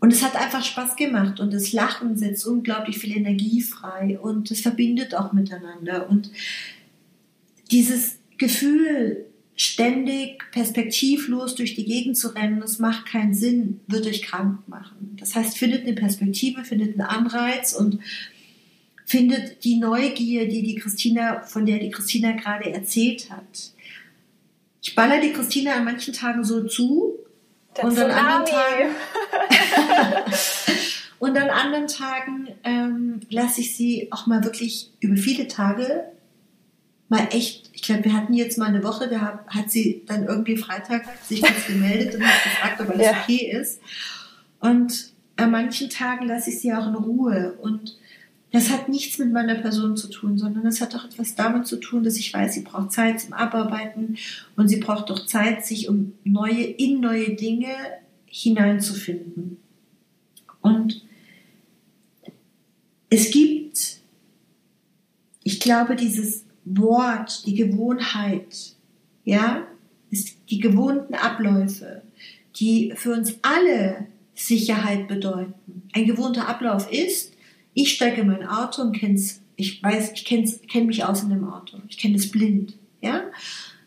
[0.00, 4.50] Und es hat einfach Spaß gemacht und das Lachen setzt unglaublich viel Energie frei und
[4.50, 6.10] es verbindet auch miteinander.
[6.10, 6.32] Und
[7.70, 14.22] dieses Gefühl, ständig perspektivlos durch die Gegend zu rennen, das macht keinen Sinn, wird euch
[14.22, 15.16] krank machen.
[15.20, 17.98] Das heißt, findet eine Perspektive, findet einen Anreiz und
[19.12, 23.72] findet die Neugier, die die Christina, von der die Christina gerade erzählt hat,
[24.80, 27.18] ich baller die Christina an manchen Tagen so zu.
[27.76, 28.94] Der und an anderen Tsunami.
[29.70, 30.32] Tagen,
[31.18, 36.04] und an anderen Tagen ähm, lasse ich sie auch mal wirklich über viele Tage
[37.10, 40.24] mal echt, ich glaube, wir hatten jetzt mal eine Woche, da hat, hat sie dann
[40.24, 43.12] irgendwie Freitag sich kurz gemeldet und hat gefragt, ob alles Ja.
[43.22, 43.78] okay ist.
[44.60, 47.58] Und an manchen Tagen lasse ich sie auch in Ruhe.
[47.60, 47.98] Und
[48.52, 51.76] das hat nichts mit meiner Person zu tun, sondern es hat auch etwas damit zu
[51.76, 54.18] tun, dass ich weiß, sie braucht Zeit zum Abarbeiten
[54.56, 57.74] und sie braucht auch Zeit, sich um neue, in neue Dinge
[58.26, 59.56] hineinzufinden.
[60.60, 61.02] Und
[63.08, 64.00] es gibt,
[65.42, 68.76] ich glaube, dieses Wort, die Gewohnheit,
[69.24, 69.66] ja,
[70.10, 72.02] ist die gewohnten Abläufe,
[72.56, 75.82] die für uns alle Sicherheit bedeuten.
[75.94, 77.31] Ein gewohnter Ablauf ist,
[77.74, 81.30] ich steige in mein Auto und kenn's, ich weiß, ich kenn's, kenn mich aus in
[81.30, 81.78] dem Auto.
[81.88, 83.22] Ich kenne es blind, ja.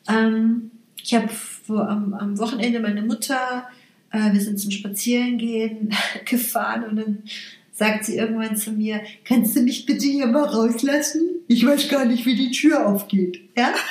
[0.07, 0.71] Ähm,
[1.01, 1.29] ich habe
[1.67, 3.67] am, am Wochenende meine Mutter,
[4.11, 5.93] äh, wir sind zum Spazierengehen
[6.25, 7.23] gefahren und dann
[7.71, 11.21] sagt sie irgendwann zu mir, kannst du mich bitte hier mal rauslassen?
[11.47, 13.41] Ich weiß gar nicht, wie die Tür aufgeht.
[13.57, 13.73] Ja?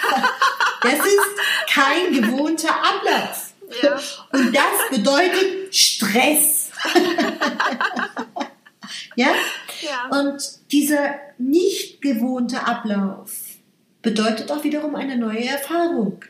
[0.84, 3.54] Das ist kein gewohnter Ablauf.
[3.82, 3.98] Ja.
[4.32, 6.70] Und das bedeutet Stress.
[9.16, 9.28] ja?
[10.10, 13.32] Und dieser nicht gewohnte Ablauf
[14.02, 16.24] bedeutet auch wiederum eine neue Erfahrung.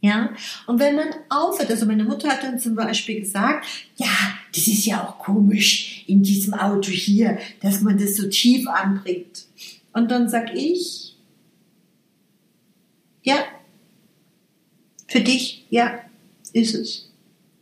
[0.00, 0.34] Ja,
[0.66, 4.06] und wenn man aufhört, also meine Mutter hat dann zum Beispiel gesagt, ja,
[4.54, 9.46] das ist ja auch komisch in diesem Auto hier, dass man das so tief anbringt.
[9.94, 11.16] Und dann sag ich,
[13.22, 13.36] ja,
[15.08, 16.00] für dich, ja,
[16.52, 17.10] ist es.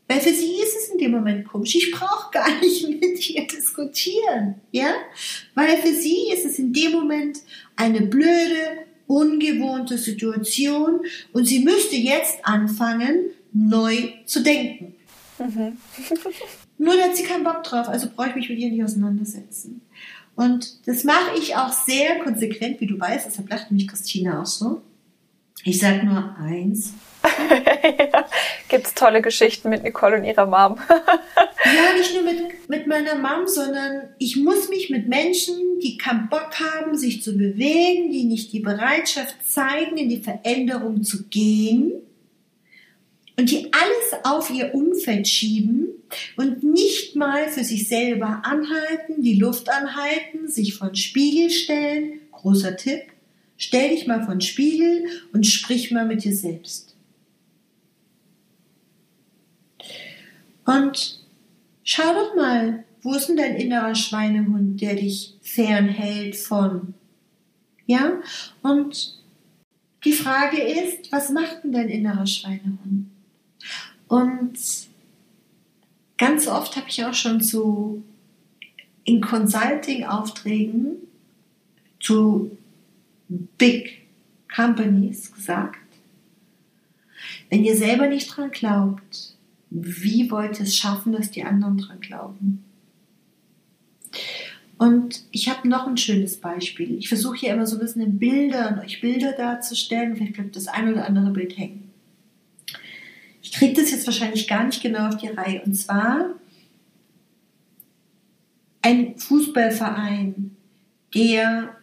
[0.09, 1.77] Weil für sie ist es in dem Moment komisch.
[1.77, 3.47] Ich brauche gar nicht mit ihr
[3.83, 4.95] diskutieren, ja?
[5.55, 7.39] Weil für sie ist es in dem Moment
[7.77, 11.01] eine blöde, ungewohnte Situation
[11.33, 14.95] und sie müsste jetzt anfangen, neu zu denken.
[16.79, 19.83] Nur da hat sie keinen Bock drauf, also brauche ich mich mit ihr nicht auseinandersetzen.
[20.35, 24.47] Und das mache ich auch sehr konsequent, wie du weißt, deshalb lacht mich Christina auch
[24.47, 24.83] so.
[25.65, 28.29] Ich sage nur eins, ja.
[28.69, 30.79] Gibt's tolle Geschichten mit Nicole und ihrer Mom.
[31.65, 36.29] Ja, nicht nur mit, mit meiner Mom, sondern ich muss mich mit Menschen, die keinen
[36.29, 41.93] Bock haben, sich zu bewegen, die nicht die Bereitschaft zeigen, in die Veränderung zu gehen
[43.37, 45.89] und die alles auf ihr Umfeld schieben
[46.37, 52.21] und nicht mal für sich selber anhalten, die Luft anhalten, sich vor den Spiegel stellen.
[52.33, 53.03] Großer Tipp.
[53.57, 56.92] Stell dich mal vor den Spiegel und sprich mal mit dir selbst.
[60.73, 61.21] Und
[61.85, 66.95] schau doch mal, wo ist denn dein innerer Schweinehund, der dich fernhält von?
[67.87, 68.21] Ja?
[68.63, 69.19] Und
[70.05, 73.11] die Frage ist, was macht denn dein innerer Schweinehund?
[74.09, 74.59] Und
[76.19, 78.03] ganz oft habe ich auch schon zu
[79.05, 80.97] in Consulting-Aufträgen
[81.99, 82.57] zu
[83.59, 84.07] Big
[84.55, 85.79] Companies gesagt,
[87.51, 89.32] wenn ihr selber nicht dran glaubt,
[89.75, 92.65] wie wollt ihr es schaffen, dass die anderen dran glauben?
[94.77, 96.99] Und ich habe noch ein schönes Beispiel.
[96.99, 100.17] Ich versuche hier immer so ein bisschen in Bildern, euch Bilder darzustellen.
[100.17, 101.91] Vielleicht bleibt das ein oder andere Bild hängen.
[103.41, 105.63] Ich kriege das jetzt wahrscheinlich gar nicht genau auf die Reihe.
[105.65, 106.35] Und zwar
[108.83, 110.57] ein Fußballverein,
[111.15, 111.77] der,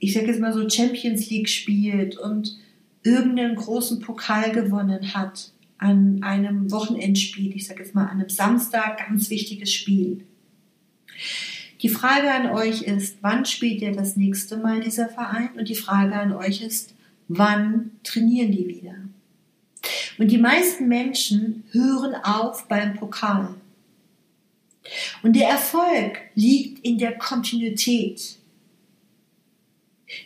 [0.00, 2.58] ich sage jetzt mal so, Champions League spielt und
[3.04, 9.06] irgendeinen großen Pokal gewonnen hat an einem Wochenendspiel, ich sage jetzt mal an einem Samstag,
[9.06, 10.24] ganz wichtiges Spiel.
[11.82, 15.50] Die Frage an euch ist, wann spielt ihr das nächste Mal dieser Verein?
[15.56, 16.94] Und die Frage an euch ist,
[17.28, 18.94] wann trainieren die wieder?
[20.18, 23.54] Und die meisten Menschen hören auf beim Pokal.
[25.22, 28.36] Und der Erfolg liegt in der Kontinuität.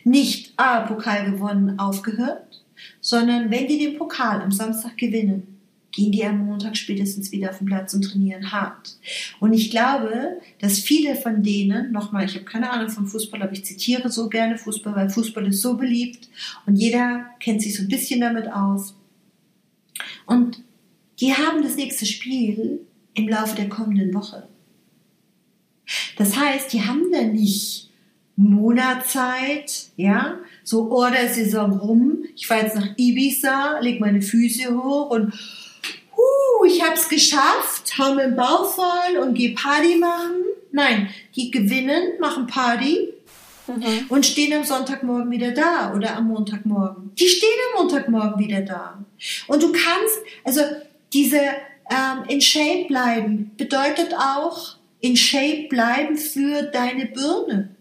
[0.05, 2.63] Nicht, ah, Pokal gewonnen, aufgehört,
[3.01, 5.59] sondern wenn die den Pokal am Samstag gewinnen,
[5.93, 8.97] gehen die am Montag spätestens wieder auf den Platz und trainieren hart.
[9.41, 13.53] Und ich glaube, dass viele von denen, nochmal, ich habe keine Ahnung vom Fußball, aber
[13.53, 16.29] ich zitiere so gerne Fußball, weil Fußball ist so beliebt
[16.67, 18.95] und jeder kennt sich so ein bisschen damit aus.
[20.27, 20.63] Und
[21.21, 22.81] die haben das nächste Spiel
[23.15, 24.49] im Laufe der kommenden Woche.
[26.17, 27.91] Das heißt, die haben da nicht
[28.37, 30.39] Monatzeit, ja,
[30.71, 35.35] so oh, der Saison rum, ich fahre jetzt nach Ibiza, leg meine Füße hoch und
[36.17, 40.45] huh, ich hab's geschafft, hau mir den Bauch voll und geh Party machen.
[40.71, 43.09] Nein, die gewinnen, machen Party
[43.67, 44.07] mhm.
[44.09, 47.11] und stehen am Sonntagmorgen wieder da oder am Montagmorgen.
[47.19, 49.05] Die stehen am Montagmorgen wieder da.
[49.49, 50.61] Und du kannst, also
[51.13, 51.41] diese
[51.91, 57.75] ähm, in Shape bleiben bedeutet auch in Shape bleiben für deine Birne.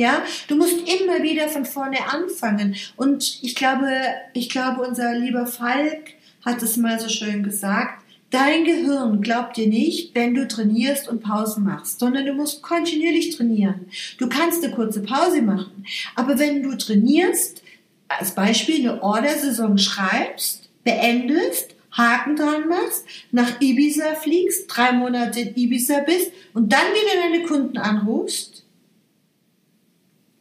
[0.00, 2.74] Ja, du musst immer wieder von vorne anfangen.
[2.96, 3.86] Und ich glaube,
[4.32, 8.02] ich glaube, unser lieber Falk hat es mal so schön gesagt.
[8.30, 13.36] Dein Gehirn glaubt dir nicht, wenn du trainierst und Pausen machst, sondern du musst kontinuierlich
[13.36, 13.88] trainieren.
[14.16, 15.84] Du kannst eine kurze Pause machen.
[16.16, 17.62] Aber wenn du trainierst,
[18.08, 25.56] als Beispiel eine Order-Saison schreibst, beendest, Haken dran machst, nach Ibiza fliegst, drei Monate in
[25.56, 28.49] Ibiza bist und dann wieder deine Kunden anrufst,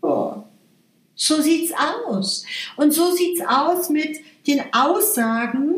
[0.09, 0.43] oh,
[1.15, 2.45] so sieht's aus.
[2.75, 4.17] Und so sieht's aus mit
[4.47, 5.75] den Aussagen,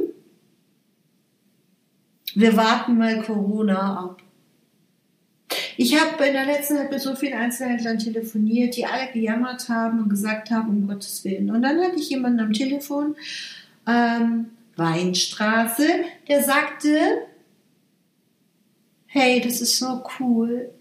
[2.33, 4.21] wir warten mal Corona ab.
[5.75, 9.99] Ich habe in der letzten Zeit mit so vielen Einzelhändlern telefoniert, die alle gejammert haben
[9.99, 11.49] und gesagt haben, um Gottes Willen.
[11.49, 13.15] Und dann hatte ich jemanden am Telefon,
[13.87, 15.87] ähm, Weinstraße,
[16.27, 16.97] der sagte,
[19.07, 20.71] hey, das ist so cool.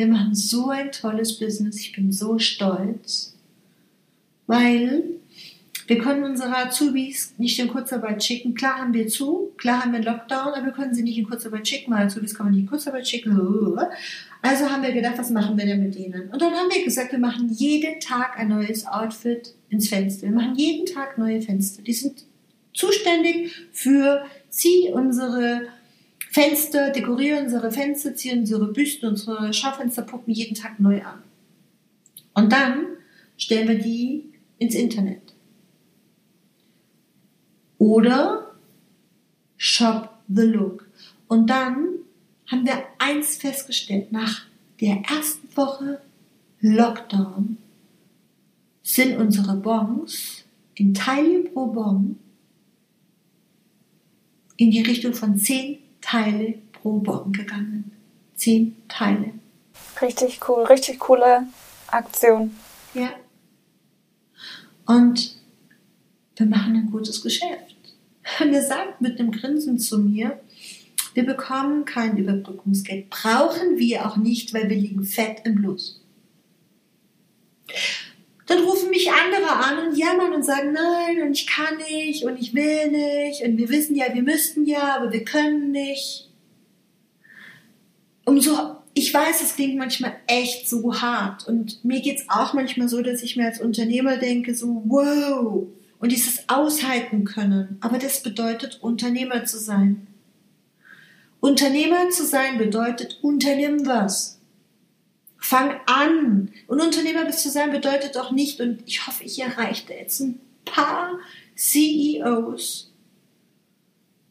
[0.00, 1.78] Wir machen so ein tolles Business.
[1.78, 3.34] Ich bin so stolz,
[4.46, 5.02] weil
[5.88, 8.54] wir können unsere Azubis nicht in Kurzarbeit schicken.
[8.54, 11.68] Klar haben wir zu, klar haben wir Lockdown, aber wir können sie nicht in Kurzarbeit
[11.68, 13.38] schicken, weil Azubis kann man nicht in Kurzarbeit schicken.
[14.40, 16.30] Also haben wir gedacht, was machen wir denn mit denen?
[16.30, 20.28] Und dann haben wir gesagt, wir machen jeden Tag ein neues Outfit ins Fenster.
[20.28, 21.82] Wir machen jeden Tag neue Fenster.
[21.82, 22.24] Die sind
[22.72, 25.68] zuständig für, zieh unsere
[26.32, 31.24] Fenster, dekoriere unsere Fenster, zieh unsere Büsten, unsere Schaufensterpuppen jeden Tag neu an.
[32.34, 32.86] Und dann
[33.36, 35.34] stellen wir die ins Internet.
[37.78, 38.52] Oder
[39.56, 40.88] Shop the Look.
[41.26, 41.88] Und dann
[42.46, 44.46] haben wir eins festgestellt, nach
[44.80, 46.00] der ersten Woche
[46.60, 47.56] Lockdown
[48.84, 50.44] sind unsere Bons
[50.76, 52.16] in Teile pro Bon
[54.56, 57.92] in die Richtung von zehn Teile pro Bon gegangen.
[58.34, 59.32] Zehn Teile.
[60.00, 61.46] Richtig cool, richtig coole
[61.88, 62.56] Aktion.
[62.94, 63.10] Ja.
[64.86, 65.36] Und
[66.36, 67.76] wir machen ein gutes Geschäft.
[68.40, 70.40] Und er sagt mit einem Grinsen zu mir,
[71.14, 76.00] wir bekommen kein Überbrückungsgeld, brauchen wir auch nicht, weil wir liegen fett im Plus.
[78.50, 82.36] Dann rufen mich andere an und jammern und sagen, nein, und ich kann nicht, und
[82.36, 86.28] ich will nicht, und wir wissen ja, wir müssten ja, aber wir können nicht.
[88.24, 91.46] Umso, ich weiß, es klingt manchmal echt so hart.
[91.46, 95.68] Und mir geht's auch manchmal so, dass ich mir als Unternehmer denke, so, wow,
[96.00, 97.78] und dieses aushalten können.
[97.80, 100.08] Aber das bedeutet, Unternehmer zu sein.
[101.38, 104.39] Unternehmer zu sein bedeutet, unternimm was.
[105.40, 106.52] Fang an.
[106.66, 110.40] Und Unternehmer bis zu sein bedeutet auch nicht, und ich hoffe, ich erreichte jetzt ein
[110.64, 111.18] paar
[111.56, 112.92] CEOs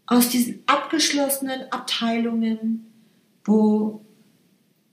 [0.05, 2.85] aus diesen abgeschlossenen Abteilungen,
[3.43, 4.01] wo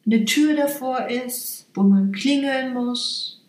[0.04, 3.42] eine Tür davor ist, wo man klingeln muss,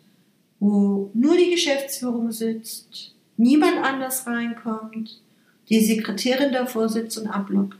[0.60, 5.20] wo nur die Geschäftsführung sitzt, niemand anders reinkommt,
[5.68, 7.76] die Sekretärin davor sitzt und ablockt.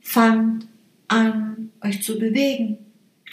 [0.00, 0.66] Fangt
[1.08, 2.78] an, euch zu bewegen.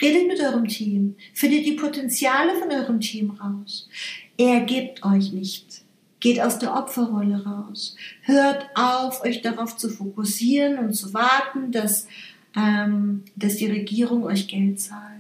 [0.02, 1.16] Redet mit eurem Team.
[1.34, 3.90] Findet die Potenziale von eurem Team raus.
[4.38, 5.82] Ergebt euch nicht.
[6.20, 7.96] Geht aus der Opferrolle raus.
[8.22, 12.08] Hört auf, euch darauf zu fokussieren und zu warten, dass,
[12.56, 15.18] ähm, dass die Regierung euch Geld zahlt.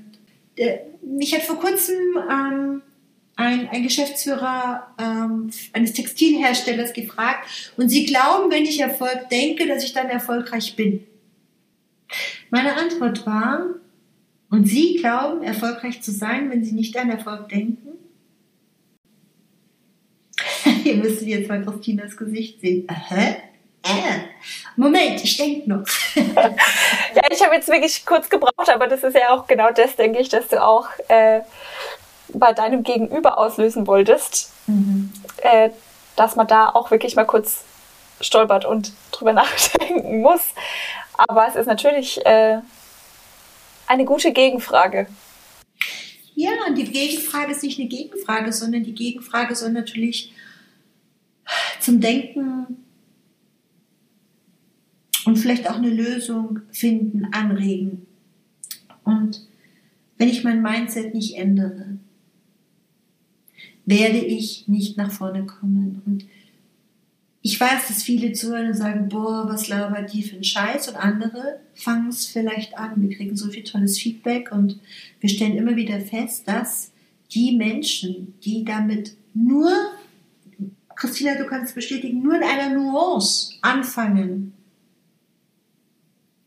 [0.55, 1.95] Äh, mich hat vor kurzem
[2.29, 2.81] ähm,
[3.35, 9.83] ein, ein Geschäftsführer ähm, eines Textilherstellers gefragt und sie glauben, wenn ich Erfolg denke, dass
[9.83, 11.05] ich dann erfolgreich bin.
[12.49, 13.65] Meine Antwort war,
[14.49, 17.97] und Sie glauben, erfolgreich zu sein, wenn Sie nicht an Erfolg denken?
[20.83, 22.87] Ihr müsst jetzt mal Christinas Gesicht sehen.
[22.89, 23.35] Aha.
[23.83, 24.27] Äh.
[24.75, 25.85] Moment, ich denke noch.
[26.15, 30.19] ja, ich habe jetzt wirklich kurz gebraucht, aber das ist ja auch genau das, denke
[30.19, 31.41] ich, dass du auch äh,
[32.33, 35.11] bei deinem Gegenüber auslösen wolltest, mhm.
[35.41, 35.69] äh,
[36.15, 37.63] dass man da auch wirklich mal kurz
[38.21, 40.53] stolpert und drüber nachdenken muss.
[41.17, 42.59] Aber es ist natürlich äh,
[43.87, 45.07] eine gute Gegenfrage.
[46.35, 50.33] Ja, und die Gegenfrage ist nicht eine Gegenfrage, sondern die Gegenfrage soll natürlich
[51.79, 52.77] zum Denken
[55.25, 58.05] und vielleicht auch eine Lösung finden, anregen.
[59.03, 59.47] Und
[60.17, 61.97] wenn ich mein Mindset nicht ändere,
[63.85, 66.01] werde ich nicht nach vorne kommen.
[66.05, 66.25] Und
[67.47, 70.97] ich weiß, dass viele zuhören und sagen, boah, was labert die für ein Scheiß und
[70.97, 73.01] andere fangen es vielleicht an.
[73.01, 74.81] Wir kriegen so viel tolles Feedback und
[75.21, 76.91] wir stellen immer wieder fest, dass
[77.31, 79.71] die Menschen, die damit nur,
[80.97, 84.51] Christina, du kannst bestätigen, nur in einer Nuance anfangen,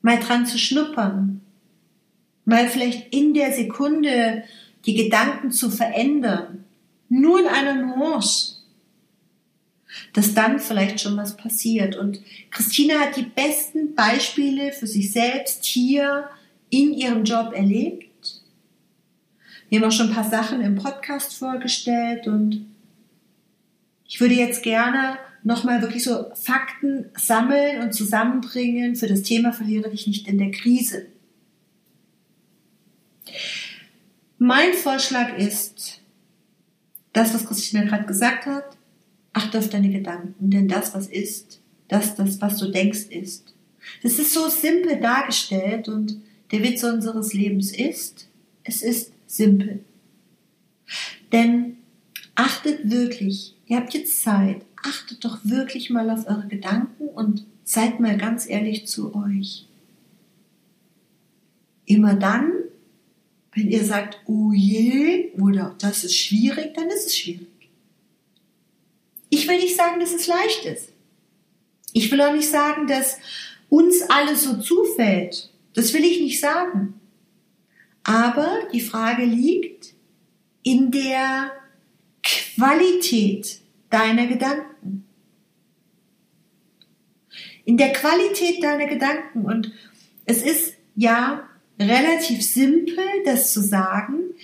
[0.02, 1.40] mal dran zu schnuppern,
[2.44, 4.44] mal vielleicht in der Sekunde
[4.84, 6.66] die Gedanken zu verändern,
[7.08, 8.59] nur in einer Nuance,
[10.12, 11.96] dass dann vielleicht schon was passiert.
[11.96, 12.20] Und
[12.50, 16.28] Christina hat die besten Beispiele für sich selbst hier
[16.70, 18.06] in ihrem Job erlebt.
[19.68, 22.66] Wir haben auch schon ein paar Sachen im Podcast vorgestellt und
[24.06, 29.90] ich würde jetzt gerne nochmal wirklich so Fakten sammeln und zusammenbringen für das Thema Verliere
[29.90, 31.06] dich nicht in der Krise.
[34.38, 36.00] Mein Vorschlag ist,
[37.12, 38.76] das, was Christina gerade gesagt hat,
[39.32, 43.54] achte auf deine Gedanken, denn das, was ist, das, das, was du denkst, ist.
[44.02, 46.20] Das ist so simpel dargestellt und
[46.50, 48.28] der Witz unseres Lebens ist,
[48.64, 49.84] es ist simpel.
[51.32, 51.76] Denn
[52.34, 58.00] achtet wirklich, ihr habt jetzt Zeit, achtet doch wirklich mal auf eure Gedanken und seid
[58.00, 59.66] mal ganz ehrlich zu euch.
[61.86, 62.52] Immer dann,
[63.52, 67.49] wenn ihr sagt, oh je, oder das ist schwierig, dann ist es schwierig.
[69.30, 70.92] Ich will nicht sagen, dass es leicht ist.
[71.92, 73.18] Ich will auch nicht sagen, dass
[73.68, 75.50] uns alles so zufällt.
[75.74, 77.00] Das will ich nicht sagen.
[78.02, 79.94] Aber die Frage liegt
[80.62, 81.52] in der
[82.22, 85.06] Qualität deiner Gedanken.
[87.64, 89.44] In der Qualität deiner Gedanken.
[89.44, 89.72] Und
[90.24, 94.34] es ist ja relativ simpel, das zu sagen.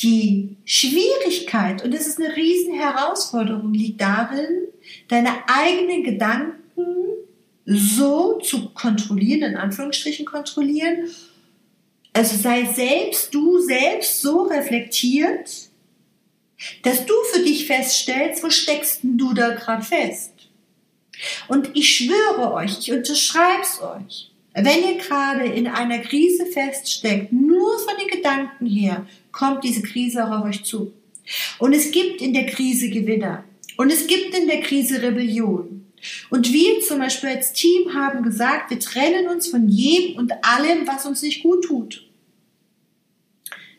[0.00, 4.68] Die Schwierigkeit, und es ist eine riesen Herausforderung, liegt darin,
[5.08, 6.54] deine eigenen Gedanken
[7.66, 11.10] so zu kontrollieren, in Anführungsstrichen kontrollieren.
[12.12, 15.68] Also sei selbst, du selbst so reflektiert,
[16.82, 20.32] dass du für dich feststellst, wo steckst du da gerade fest.
[21.48, 27.32] Und ich schwöre euch, ich unterschreibe es euch, wenn ihr gerade in einer Krise feststeckt,
[27.32, 29.06] nur von den Gedanken her,
[29.38, 30.92] kommt diese Krise auch auf euch zu.
[31.58, 33.44] Und es gibt in der Krise Gewinner.
[33.76, 35.86] Und es gibt in der Krise Rebellion.
[36.30, 40.86] Und wir zum Beispiel als Team haben gesagt, wir trennen uns von jedem und allem,
[40.86, 42.04] was uns nicht gut tut.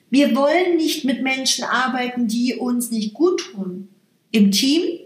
[0.10, 3.90] Wir wollen nicht mit Menschen arbeiten, die uns nicht gut tun.
[4.32, 5.00] Im Team,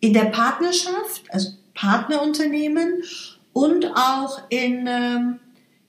[0.00, 3.02] in der Partnerschaft, also Partnerunternehmen
[3.52, 5.40] und auch in, ähm,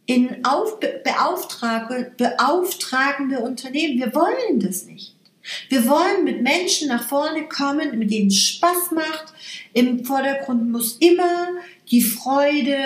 [0.07, 3.99] in auf, beauftragende, beauftragende Unternehmen.
[3.99, 5.13] Wir wollen das nicht.
[5.69, 9.33] Wir wollen mit Menschen nach vorne kommen, mit denen es Spaß macht.
[9.73, 11.49] Im Vordergrund muss immer
[11.89, 12.77] die Freude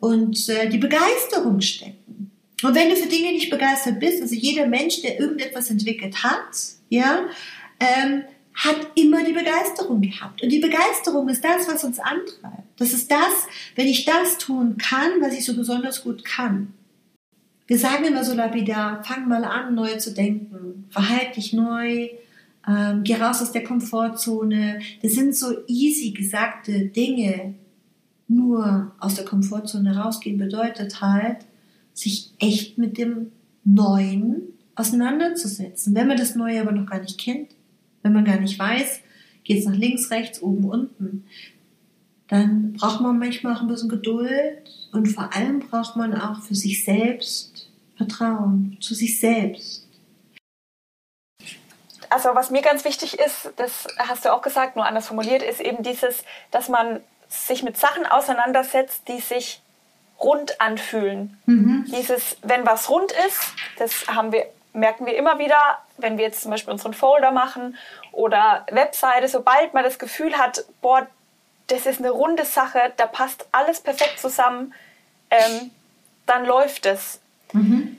[0.00, 2.30] und äh, die Begeisterung stecken.
[2.62, 6.56] Und wenn du für Dinge nicht begeistert bist, also jeder Mensch, der irgendetwas entwickelt hat,
[6.88, 7.24] ja,
[7.80, 10.42] ähm, hat immer die Begeisterung gehabt.
[10.42, 12.68] Und die Begeisterung ist das, was uns antreibt.
[12.76, 13.46] Das ist das,
[13.76, 16.74] wenn ich das tun kann, was ich so besonders gut kann.
[17.66, 22.08] Wir sagen immer so lapidar, fang mal an, neu zu denken, verhalte dich neu,
[22.68, 24.80] ähm, geh raus aus der Komfortzone.
[25.02, 27.54] Das sind so easy gesagte Dinge.
[28.28, 31.38] Nur aus der Komfortzone rausgehen bedeutet halt,
[31.94, 33.32] sich echt mit dem
[33.64, 34.42] Neuen
[34.74, 35.94] auseinanderzusetzen.
[35.94, 37.54] Wenn man das Neue aber noch gar nicht kennt,
[38.02, 39.00] wenn man gar nicht weiß,
[39.44, 41.26] geht es nach links, rechts, oben, unten,
[42.28, 46.54] dann braucht man manchmal auch ein bisschen Geduld und vor allem braucht man auch für
[46.54, 49.86] sich selbst Vertrauen, zu sich selbst.
[52.08, 55.60] Also was mir ganz wichtig ist, das hast du auch gesagt, nur anders formuliert, ist
[55.60, 59.62] eben dieses, dass man sich mit Sachen auseinandersetzt, die sich
[60.20, 61.38] rund anfühlen.
[61.46, 61.86] Mhm.
[61.96, 66.42] Dieses, wenn was rund ist, das haben wir, merken wir immer wieder, wenn wir jetzt
[66.42, 67.76] zum Beispiel unseren Folder machen
[68.10, 71.06] oder Webseite, sobald man das Gefühl hat, boah,
[71.66, 74.74] das ist eine runde Sache, da passt alles perfekt zusammen,
[75.30, 75.70] ähm,
[76.26, 77.20] dann läuft es.
[77.52, 77.98] Mhm.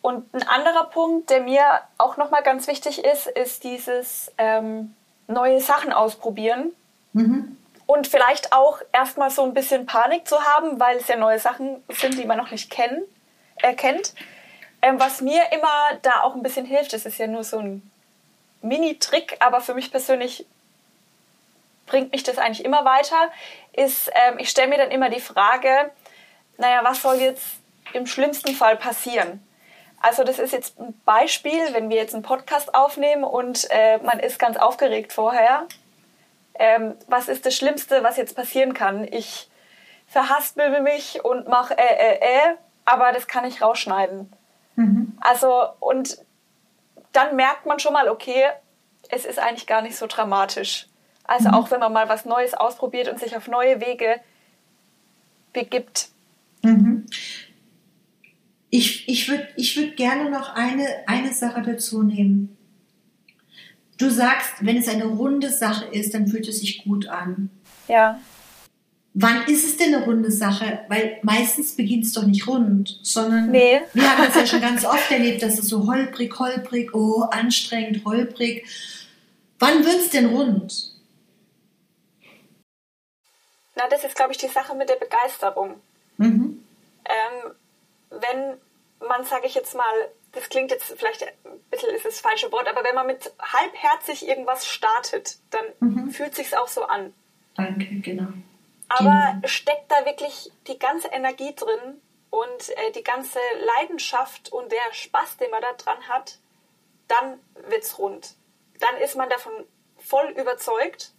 [0.00, 1.64] Und ein anderer Punkt, der mir
[1.96, 4.94] auch nochmal ganz wichtig ist, ist dieses ähm,
[5.28, 6.72] neue Sachen ausprobieren.
[7.12, 7.56] Mhm.
[7.86, 11.82] Und vielleicht auch erstmal so ein bisschen Panik zu haben, weil es ja neue Sachen
[11.88, 13.02] sind, die man noch nicht kennen,
[13.56, 14.14] erkennt.
[14.82, 17.90] Ähm, was mir immer da auch ein bisschen hilft, das ist ja nur so ein
[18.62, 20.44] Mini-Trick, aber für mich persönlich
[21.86, 23.30] bringt mich das eigentlich immer weiter,
[23.72, 25.90] ist, ähm, ich stelle mir dann immer die Frage,
[26.58, 27.44] naja, was soll jetzt
[27.92, 29.46] im schlimmsten Fall passieren?
[30.00, 34.18] Also das ist jetzt ein Beispiel, wenn wir jetzt einen Podcast aufnehmen und äh, man
[34.18, 35.66] ist ganz aufgeregt vorher,
[36.54, 39.06] ähm, was ist das Schlimmste, was jetzt passieren kann?
[39.10, 39.48] Ich
[40.08, 42.54] verhaspel mich und mache äh, äh, äh,
[42.84, 44.32] aber das kann ich rausschneiden.
[44.82, 45.12] Mhm.
[45.20, 46.18] Also, und
[47.12, 48.44] dann merkt man schon mal, okay,
[49.08, 50.88] es ist eigentlich gar nicht so dramatisch.
[51.24, 51.54] Also mhm.
[51.54, 54.16] auch wenn man mal was Neues ausprobiert und sich auf neue Wege
[55.52, 56.08] begibt.
[56.62, 57.06] Mhm.
[58.70, 62.56] Ich, ich würde ich würd gerne noch eine, eine Sache dazu nehmen.
[63.98, 67.50] Du sagst, wenn es eine runde Sache ist, dann fühlt es sich gut an.
[67.86, 68.18] Ja.
[69.14, 70.84] Wann ist es denn eine runde Sache?
[70.88, 73.80] Weil meistens beginnt es doch nicht rund, sondern nee.
[73.92, 78.04] wir haben das ja schon ganz oft erlebt, dass es so holprig, holprig, oh, anstrengend,
[78.06, 78.64] holprig.
[79.58, 80.96] Wann wird es denn rund?
[83.74, 85.74] Na, das ist, glaube ich, die Sache mit der Begeisterung.
[86.16, 86.64] Mhm.
[87.04, 87.52] Ähm,
[88.10, 88.56] wenn
[89.06, 89.84] man, sage ich jetzt mal,
[90.32, 91.32] das klingt jetzt vielleicht ein
[91.70, 96.10] bisschen ist das falsche Wort, aber wenn man mit halbherzig irgendwas startet, dann mhm.
[96.10, 97.12] fühlt sich auch so an.
[97.54, 98.28] Danke, genau.
[98.98, 99.46] Aber genau.
[99.48, 103.38] steckt da wirklich die ganze Energie drin und äh, die ganze
[103.76, 106.38] Leidenschaft und der Spaß, den man da dran hat,
[107.08, 108.36] dann wird's rund.
[108.80, 109.52] Dann ist man davon
[109.98, 111.12] voll überzeugt.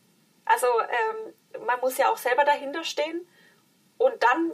[0.46, 3.28] Also ähm, man muss ja auch selber dahinter stehen
[3.98, 4.52] und dann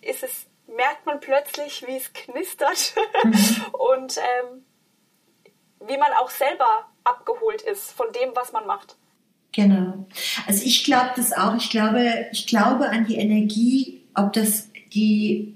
[0.00, 2.94] ist es merkt man plötzlich, wie es knistert
[3.24, 3.66] mhm.
[3.72, 4.64] und ähm,
[5.80, 8.96] wie man auch selber abgeholt ist von dem, was man macht.
[9.52, 10.06] Genau.
[10.46, 11.56] Also ich glaube das auch.
[11.56, 15.54] Ich glaube, ich glaube an die Energie, ob das die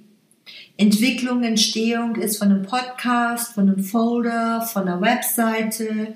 [0.76, 6.14] Entwicklung, Entstehung ist von einem Podcast, von einem Folder, von einer Webseite.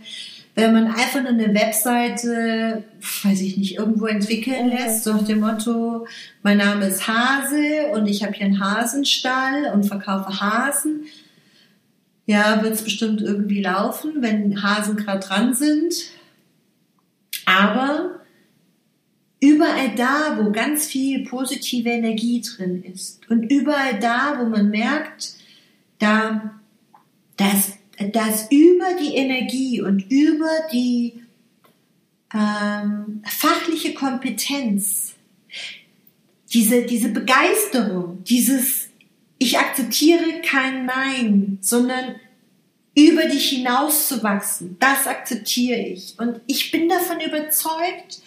[0.56, 2.82] Wenn man einfach nur eine Webseite,
[3.22, 6.08] weiß ich nicht, irgendwo entwickeln lässt, so nach dem Motto,
[6.42, 11.02] mein Name ist Hase und ich habe hier einen Hasenstall und verkaufe Hasen.
[12.26, 15.94] Ja, wird es bestimmt irgendwie laufen, wenn Hasen gerade dran sind.
[17.48, 18.20] Aber
[19.40, 25.34] überall da, wo ganz viel positive Energie drin ist und überall da, wo man merkt,
[25.98, 26.60] da,
[27.38, 27.72] dass,
[28.12, 31.22] dass über die Energie und über die
[32.34, 35.14] ähm, fachliche Kompetenz,
[36.52, 38.88] diese, diese Begeisterung, dieses
[39.38, 42.16] ich akzeptiere kein Nein, sondern
[42.98, 44.76] über dich hinauszuwachsen.
[44.80, 46.14] Das akzeptiere ich.
[46.18, 48.20] Und ich bin davon überzeugt,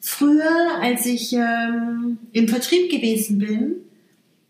[0.00, 3.76] früher, als ich ähm, im Vertrieb gewesen bin,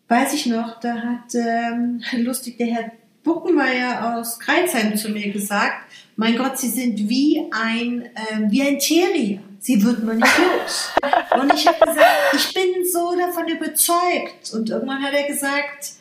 [0.08, 2.92] weiß ich noch, da hat ähm, lustig der Herr
[3.22, 5.86] Buckenmeier aus Kreisheim zu mir gesagt,
[6.16, 9.38] mein Gott, Sie sind wie ein, ähm, wie ein Terrier.
[9.60, 10.92] Sie wird man nicht los.
[11.40, 14.52] Und ich habe gesagt, ich bin so davon überzeugt.
[14.52, 15.92] Und irgendwann hat er gesagt,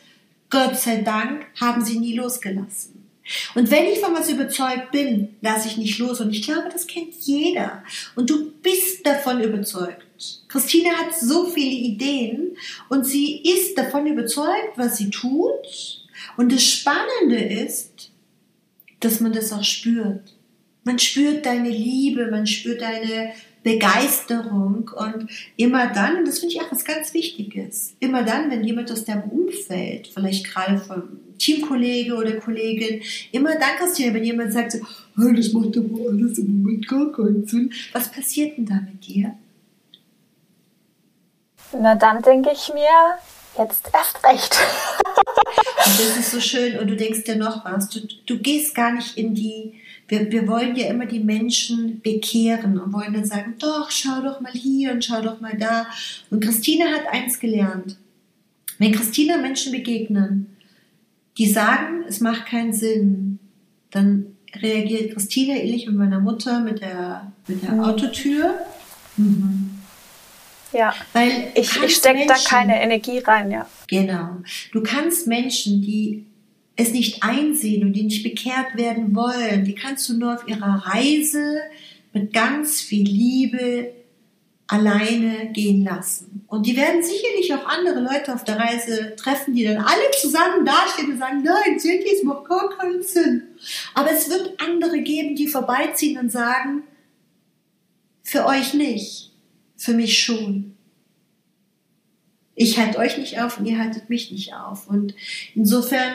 [0.50, 2.93] Gott sei Dank haben Sie nie losgelassen.
[3.54, 6.20] Und wenn ich von was überzeugt bin, lasse ich nicht los.
[6.20, 7.82] Und ich glaube, das kennt jeder.
[8.14, 10.04] Und du bist davon überzeugt.
[10.48, 12.56] Christine hat so viele Ideen
[12.88, 16.04] und sie ist davon überzeugt, was sie tut.
[16.36, 18.10] Und das Spannende ist,
[19.00, 20.34] dass man das auch spürt.
[20.84, 23.32] Man spürt deine Liebe, man spürt deine
[23.64, 28.62] Begeisterung und immer dann, und das finde ich auch was ganz Wichtiges, immer dann, wenn
[28.62, 33.00] jemand aus deinem Umfeld, vielleicht gerade vom Teamkollege oder Kollegin,
[33.32, 34.78] immer dann, Christine, wenn jemand sagt so,
[35.18, 39.04] oh, das macht aber alles im Moment gar keinen Sinn, was passiert denn da mit
[39.06, 39.34] dir?
[41.72, 43.18] Na, dann denke ich mir,
[43.58, 44.56] jetzt erst recht.
[45.86, 48.92] und das ist so schön und du denkst dir noch was, du, du gehst gar
[48.92, 53.54] nicht in die wir, wir wollen ja immer die Menschen bekehren und wollen dann sagen,
[53.58, 55.86] doch, schau doch mal hier und schau doch mal da.
[56.30, 57.96] Und Christine hat eins gelernt.
[58.78, 60.56] Wenn Christine Menschen begegnen,
[61.38, 63.38] die sagen, es macht keinen Sinn,
[63.90, 67.80] dann reagiert Christine ähnlich mit meiner Mutter mit der, mit der mhm.
[67.80, 68.54] Autotür.
[69.16, 69.70] Mhm.
[70.72, 73.66] Ja, weil ich, ich stecke da keine Energie rein, ja.
[73.86, 74.38] Genau.
[74.72, 76.26] Du kannst Menschen, die
[76.76, 80.86] es nicht einsehen und die nicht bekehrt werden wollen, die kannst du nur auf ihrer
[80.86, 81.60] Reise
[82.12, 83.92] mit ganz viel Liebe
[84.66, 86.44] alleine gehen lassen.
[86.48, 90.64] Und die werden sicherlich auch andere Leute auf der Reise treffen, die dann alle zusammen
[90.64, 93.42] dastehen und sagen, nein, Cindy, es macht gar keinen Sinn.
[93.92, 96.84] Aber es wird andere geben, die vorbeiziehen und sagen,
[98.22, 99.32] für euch nicht,
[99.76, 100.76] für mich schon.
[102.54, 104.88] Ich halte euch nicht auf und ihr haltet mich nicht auf.
[104.88, 105.14] Und
[105.54, 106.14] insofern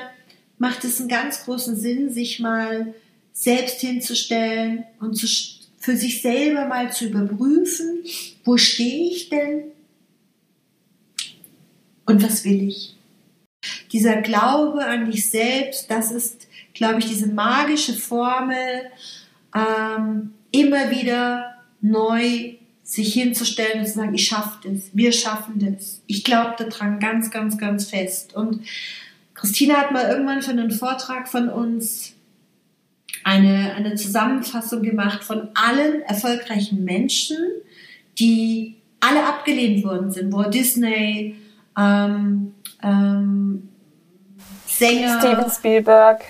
[0.59, 2.93] macht es einen ganz großen Sinn, sich mal
[3.33, 5.25] selbst hinzustellen und zu,
[5.79, 8.03] für sich selber mal zu überprüfen,
[8.43, 9.63] wo stehe ich denn
[12.05, 12.95] und was will ich.
[13.91, 18.91] Dieser Glaube an dich selbst, das ist, glaube ich, diese magische Formel,
[19.55, 26.01] ähm, immer wieder neu sich hinzustellen und zu sagen, ich schaffe das, wir schaffen das.
[26.07, 28.35] Ich glaube daran ganz, ganz, ganz fest.
[28.35, 28.65] Und
[29.39, 32.13] Christina hat mal irgendwann für einen Vortrag von uns
[33.23, 37.37] eine, eine Zusammenfassung gemacht von allen erfolgreichen Menschen,
[38.17, 40.33] die alle abgelehnt worden sind.
[40.33, 41.37] Walt Disney,
[41.77, 43.69] ähm, ähm,
[44.67, 45.19] Sänger.
[45.19, 46.21] Steven Spielberg.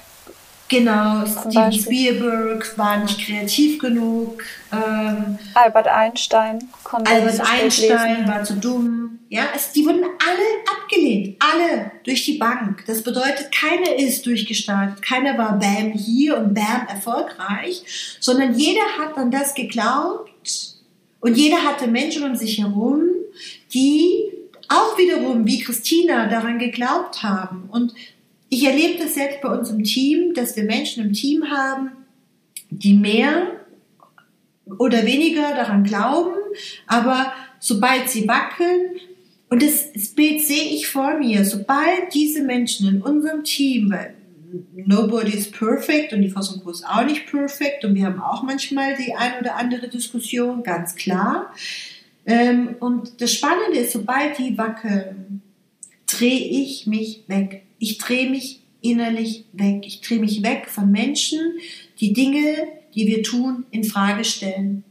[0.69, 4.43] Genau, Steven Spielberg war nicht kreativ genug.
[4.71, 9.19] Ähm, Albert Einstein konnte Albert Einstein war zu dumm.
[9.29, 12.83] Ja, es, die wurden alle abgelehnt, alle durch die Bank.
[12.85, 17.83] Das bedeutet, keiner ist durchgestartet, keiner war Bam hier und Bam erfolgreich,
[18.19, 20.75] sondern jeder hat an das geglaubt
[21.19, 23.01] und jeder hatte Menschen um sich herum,
[23.73, 24.31] die
[24.67, 27.69] auch wiederum wie Christina daran geglaubt haben.
[27.71, 27.93] Und
[28.49, 31.91] ich erlebe das selbst bei uns im Team, dass wir Menschen im Team haben,
[32.69, 33.59] die mehr
[34.77, 36.35] oder weniger daran glauben,
[36.87, 38.97] aber sobald sie wackeln,
[39.49, 44.13] und das, das Bild sehe ich vor mir, sobald diese Menschen in unserem Team, weil
[44.75, 48.95] nobody is perfect und die Fassung ist auch nicht perfect und wir haben auch manchmal
[48.95, 51.53] die ein oder andere Diskussion, ganz klar.
[52.25, 55.41] Ähm, und das Spannende ist, sobald die wackeln,
[56.05, 57.63] drehe ich mich weg.
[57.79, 59.83] Ich drehe mich innerlich weg.
[59.85, 61.39] Ich drehe mich weg von Menschen,
[61.99, 64.83] die Dinge, die wir tun, in Frage stellen.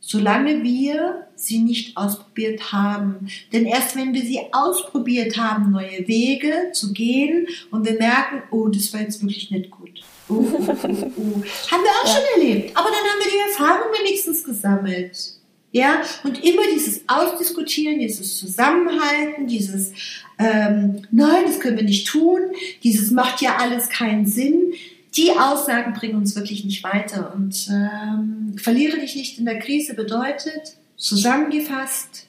[0.00, 3.28] Solange wir sie nicht ausprobiert haben.
[3.52, 8.68] Denn erst wenn wir sie ausprobiert haben, neue Wege zu gehen und wir merken, oh,
[8.68, 10.02] das war jetzt wirklich nicht gut.
[10.28, 10.68] Oh, oh, oh, oh.
[11.70, 12.14] haben wir auch ja.
[12.14, 12.76] schon erlebt.
[12.76, 15.35] Aber dann haben wir die Erfahrung wenigstens gesammelt.
[15.76, 19.92] Ja, und immer dieses Ausdiskutieren, dieses Zusammenhalten, dieses
[20.38, 22.40] ähm, Nein, das können wir nicht tun,
[22.82, 24.72] dieses macht ja alles keinen Sinn.
[25.18, 27.34] Die Aussagen bringen uns wirklich nicht weiter.
[27.34, 32.26] Und ähm, verliere dich nicht in der Krise bedeutet, zusammengefasst,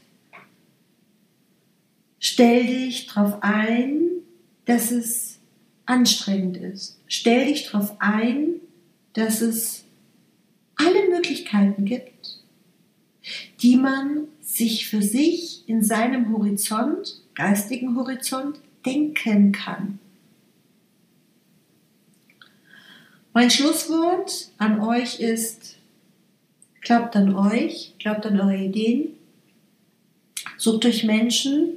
[2.19, 4.09] stell dich darauf ein,
[4.65, 5.39] dass es
[5.85, 6.99] anstrengend ist.
[7.07, 8.55] Stell dich darauf ein,
[9.13, 9.85] dass es
[10.75, 12.16] alle Möglichkeiten gibt
[13.61, 19.99] die man sich für sich in seinem Horizont, geistigen Horizont, denken kann.
[23.33, 25.75] Mein Schlusswort an euch ist,
[26.81, 29.09] glaubt an euch, glaubt an eure Ideen,
[30.57, 31.73] sucht euch Menschen,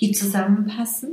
[0.00, 1.10] die zusammenpassen,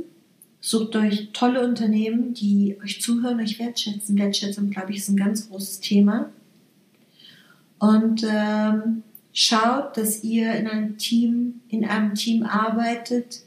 [0.60, 4.18] sucht euch tolle Unternehmen, die euch zuhören, euch wertschätzen.
[4.18, 6.30] Wertschätzung, glaube ich, ist ein ganz großes Thema.
[7.78, 13.42] Und ähm, Schaut, dass ihr in einem Team, in einem Team arbeitet,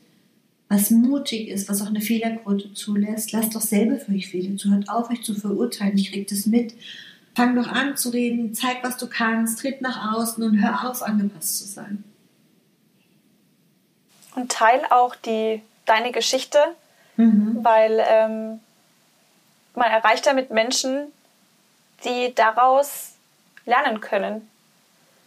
[0.70, 3.32] was mutig ist, was auch eine Fehlerquote zulässt.
[3.32, 4.72] Lasst doch selber für euch Fehler zu.
[4.72, 5.98] Hört auf, euch zu verurteilen.
[5.98, 6.74] Ich krieg das mit.
[7.36, 11.02] Fang doch an zu reden, zeig, was du kannst, tritt nach außen und hör auf,
[11.02, 12.04] angepasst zu sein.
[14.36, 16.60] Und teil auch die, deine Geschichte,
[17.18, 17.58] mhm.
[17.62, 18.60] weil ähm,
[19.76, 21.08] man erreicht damit Menschen,
[22.06, 23.14] die daraus
[23.66, 24.48] lernen können.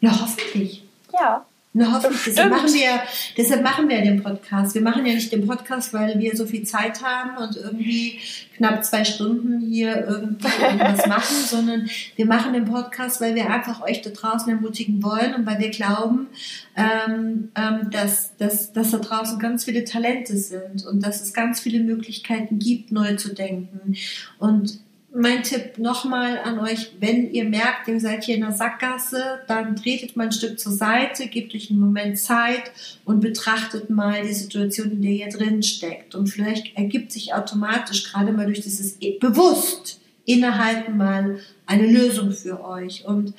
[0.01, 0.82] Na, hoffentlich.
[1.12, 1.47] Ja.
[1.78, 2.24] Na, hoffentlich.
[2.24, 3.03] Deshalb machen, wir,
[3.36, 4.74] deshalb machen wir den Podcast.
[4.74, 8.18] Wir machen ja nicht den Podcast, weil wir so viel Zeit haben und irgendwie
[8.57, 13.82] knapp zwei Stunden hier irgendwie irgendwas machen, sondern wir machen den Podcast, weil wir einfach
[13.82, 16.28] euch da draußen ermutigen wollen und weil wir glauben,
[16.76, 21.61] ähm, ähm, dass, dass, dass da draußen ganz viele Talente sind und dass es ganz
[21.61, 23.94] viele Möglichkeiten gibt, neu zu denken.
[24.38, 24.80] Und
[25.19, 29.75] mein Tipp nochmal an euch, wenn ihr merkt, ihr seid hier in der Sackgasse, dann
[29.75, 32.71] tretet mal ein Stück zur Seite, gebt euch einen Moment Zeit
[33.07, 36.14] und betrachtet mal die Situation, in der ihr drin steckt.
[36.14, 42.62] Und vielleicht ergibt sich automatisch gerade mal durch dieses bewusst innehalten mal eine Lösung für
[42.62, 43.07] euch.
[43.07, 43.33] Und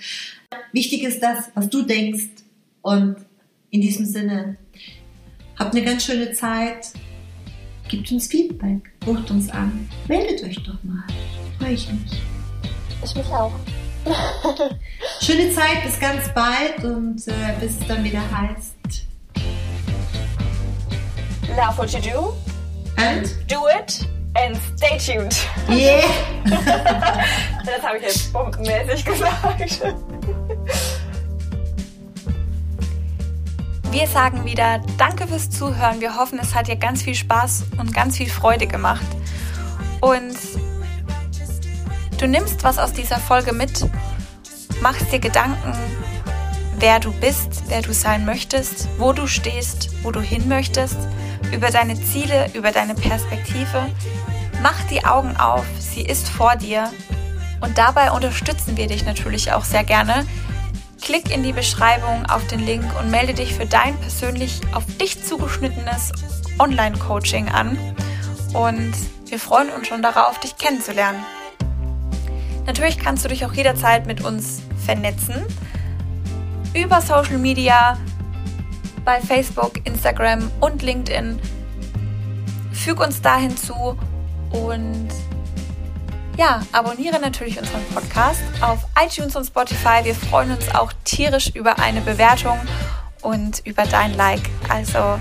[0.71, 2.43] wichtig ist das, was du denkst.
[2.81, 3.17] Und
[3.69, 4.57] in diesem Sinne,
[5.57, 6.87] habt eine ganz schöne Zeit.
[7.87, 11.03] Gebt uns Feedback, ruft uns an, meldet euch doch mal
[11.57, 12.21] freue ich mich.
[13.03, 13.51] Ich mich auch.
[15.21, 18.75] Schöne Zeit, bis ganz bald und äh, bis es dann wieder heißt.
[21.55, 22.33] Love what you do.
[22.97, 23.27] And?
[23.49, 25.35] Do it and stay tuned.
[25.69, 26.03] Yeah!
[26.45, 29.81] das habe ich jetzt bombenmäßig gesagt.
[33.91, 36.01] Wir sagen wieder Danke fürs Zuhören.
[36.01, 39.05] Wir hoffen, es hat dir ganz viel Spaß und ganz viel Freude gemacht.
[40.01, 40.35] Und
[42.17, 43.85] Du nimmst was aus dieser Folge mit,
[44.81, 45.73] machst dir Gedanken,
[46.79, 50.97] wer du bist, wer du sein möchtest, wo du stehst, wo du hin möchtest,
[51.53, 53.87] über deine Ziele, über deine Perspektive.
[54.63, 56.91] Mach die Augen auf, sie ist vor dir.
[57.61, 60.25] Und dabei unterstützen wir dich natürlich auch sehr gerne,
[61.01, 65.23] Klick in die Beschreibung auf den Link und melde dich für dein persönlich auf dich
[65.23, 66.11] zugeschnittenes
[66.59, 67.77] Online-Coaching an.
[68.53, 68.93] Und
[69.27, 71.23] wir freuen uns schon darauf, dich kennenzulernen.
[72.67, 75.45] Natürlich kannst du dich auch jederzeit mit uns vernetzen
[76.73, 77.97] über Social Media
[79.05, 81.39] bei Facebook, Instagram und LinkedIn.
[82.73, 83.97] Füg uns da hinzu
[84.51, 85.07] und
[86.37, 90.03] ja, abonniere natürlich unseren Podcast auf iTunes und Spotify.
[90.03, 92.59] Wir freuen uns auch tierisch über eine Bewertung
[93.21, 94.49] und über dein Like.
[94.69, 95.19] Also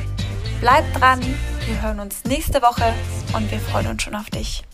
[0.61, 1.21] bleib dran,
[1.65, 2.93] wir hören uns nächste Woche
[3.33, 4.65] und wir freuen uns schon auf dich.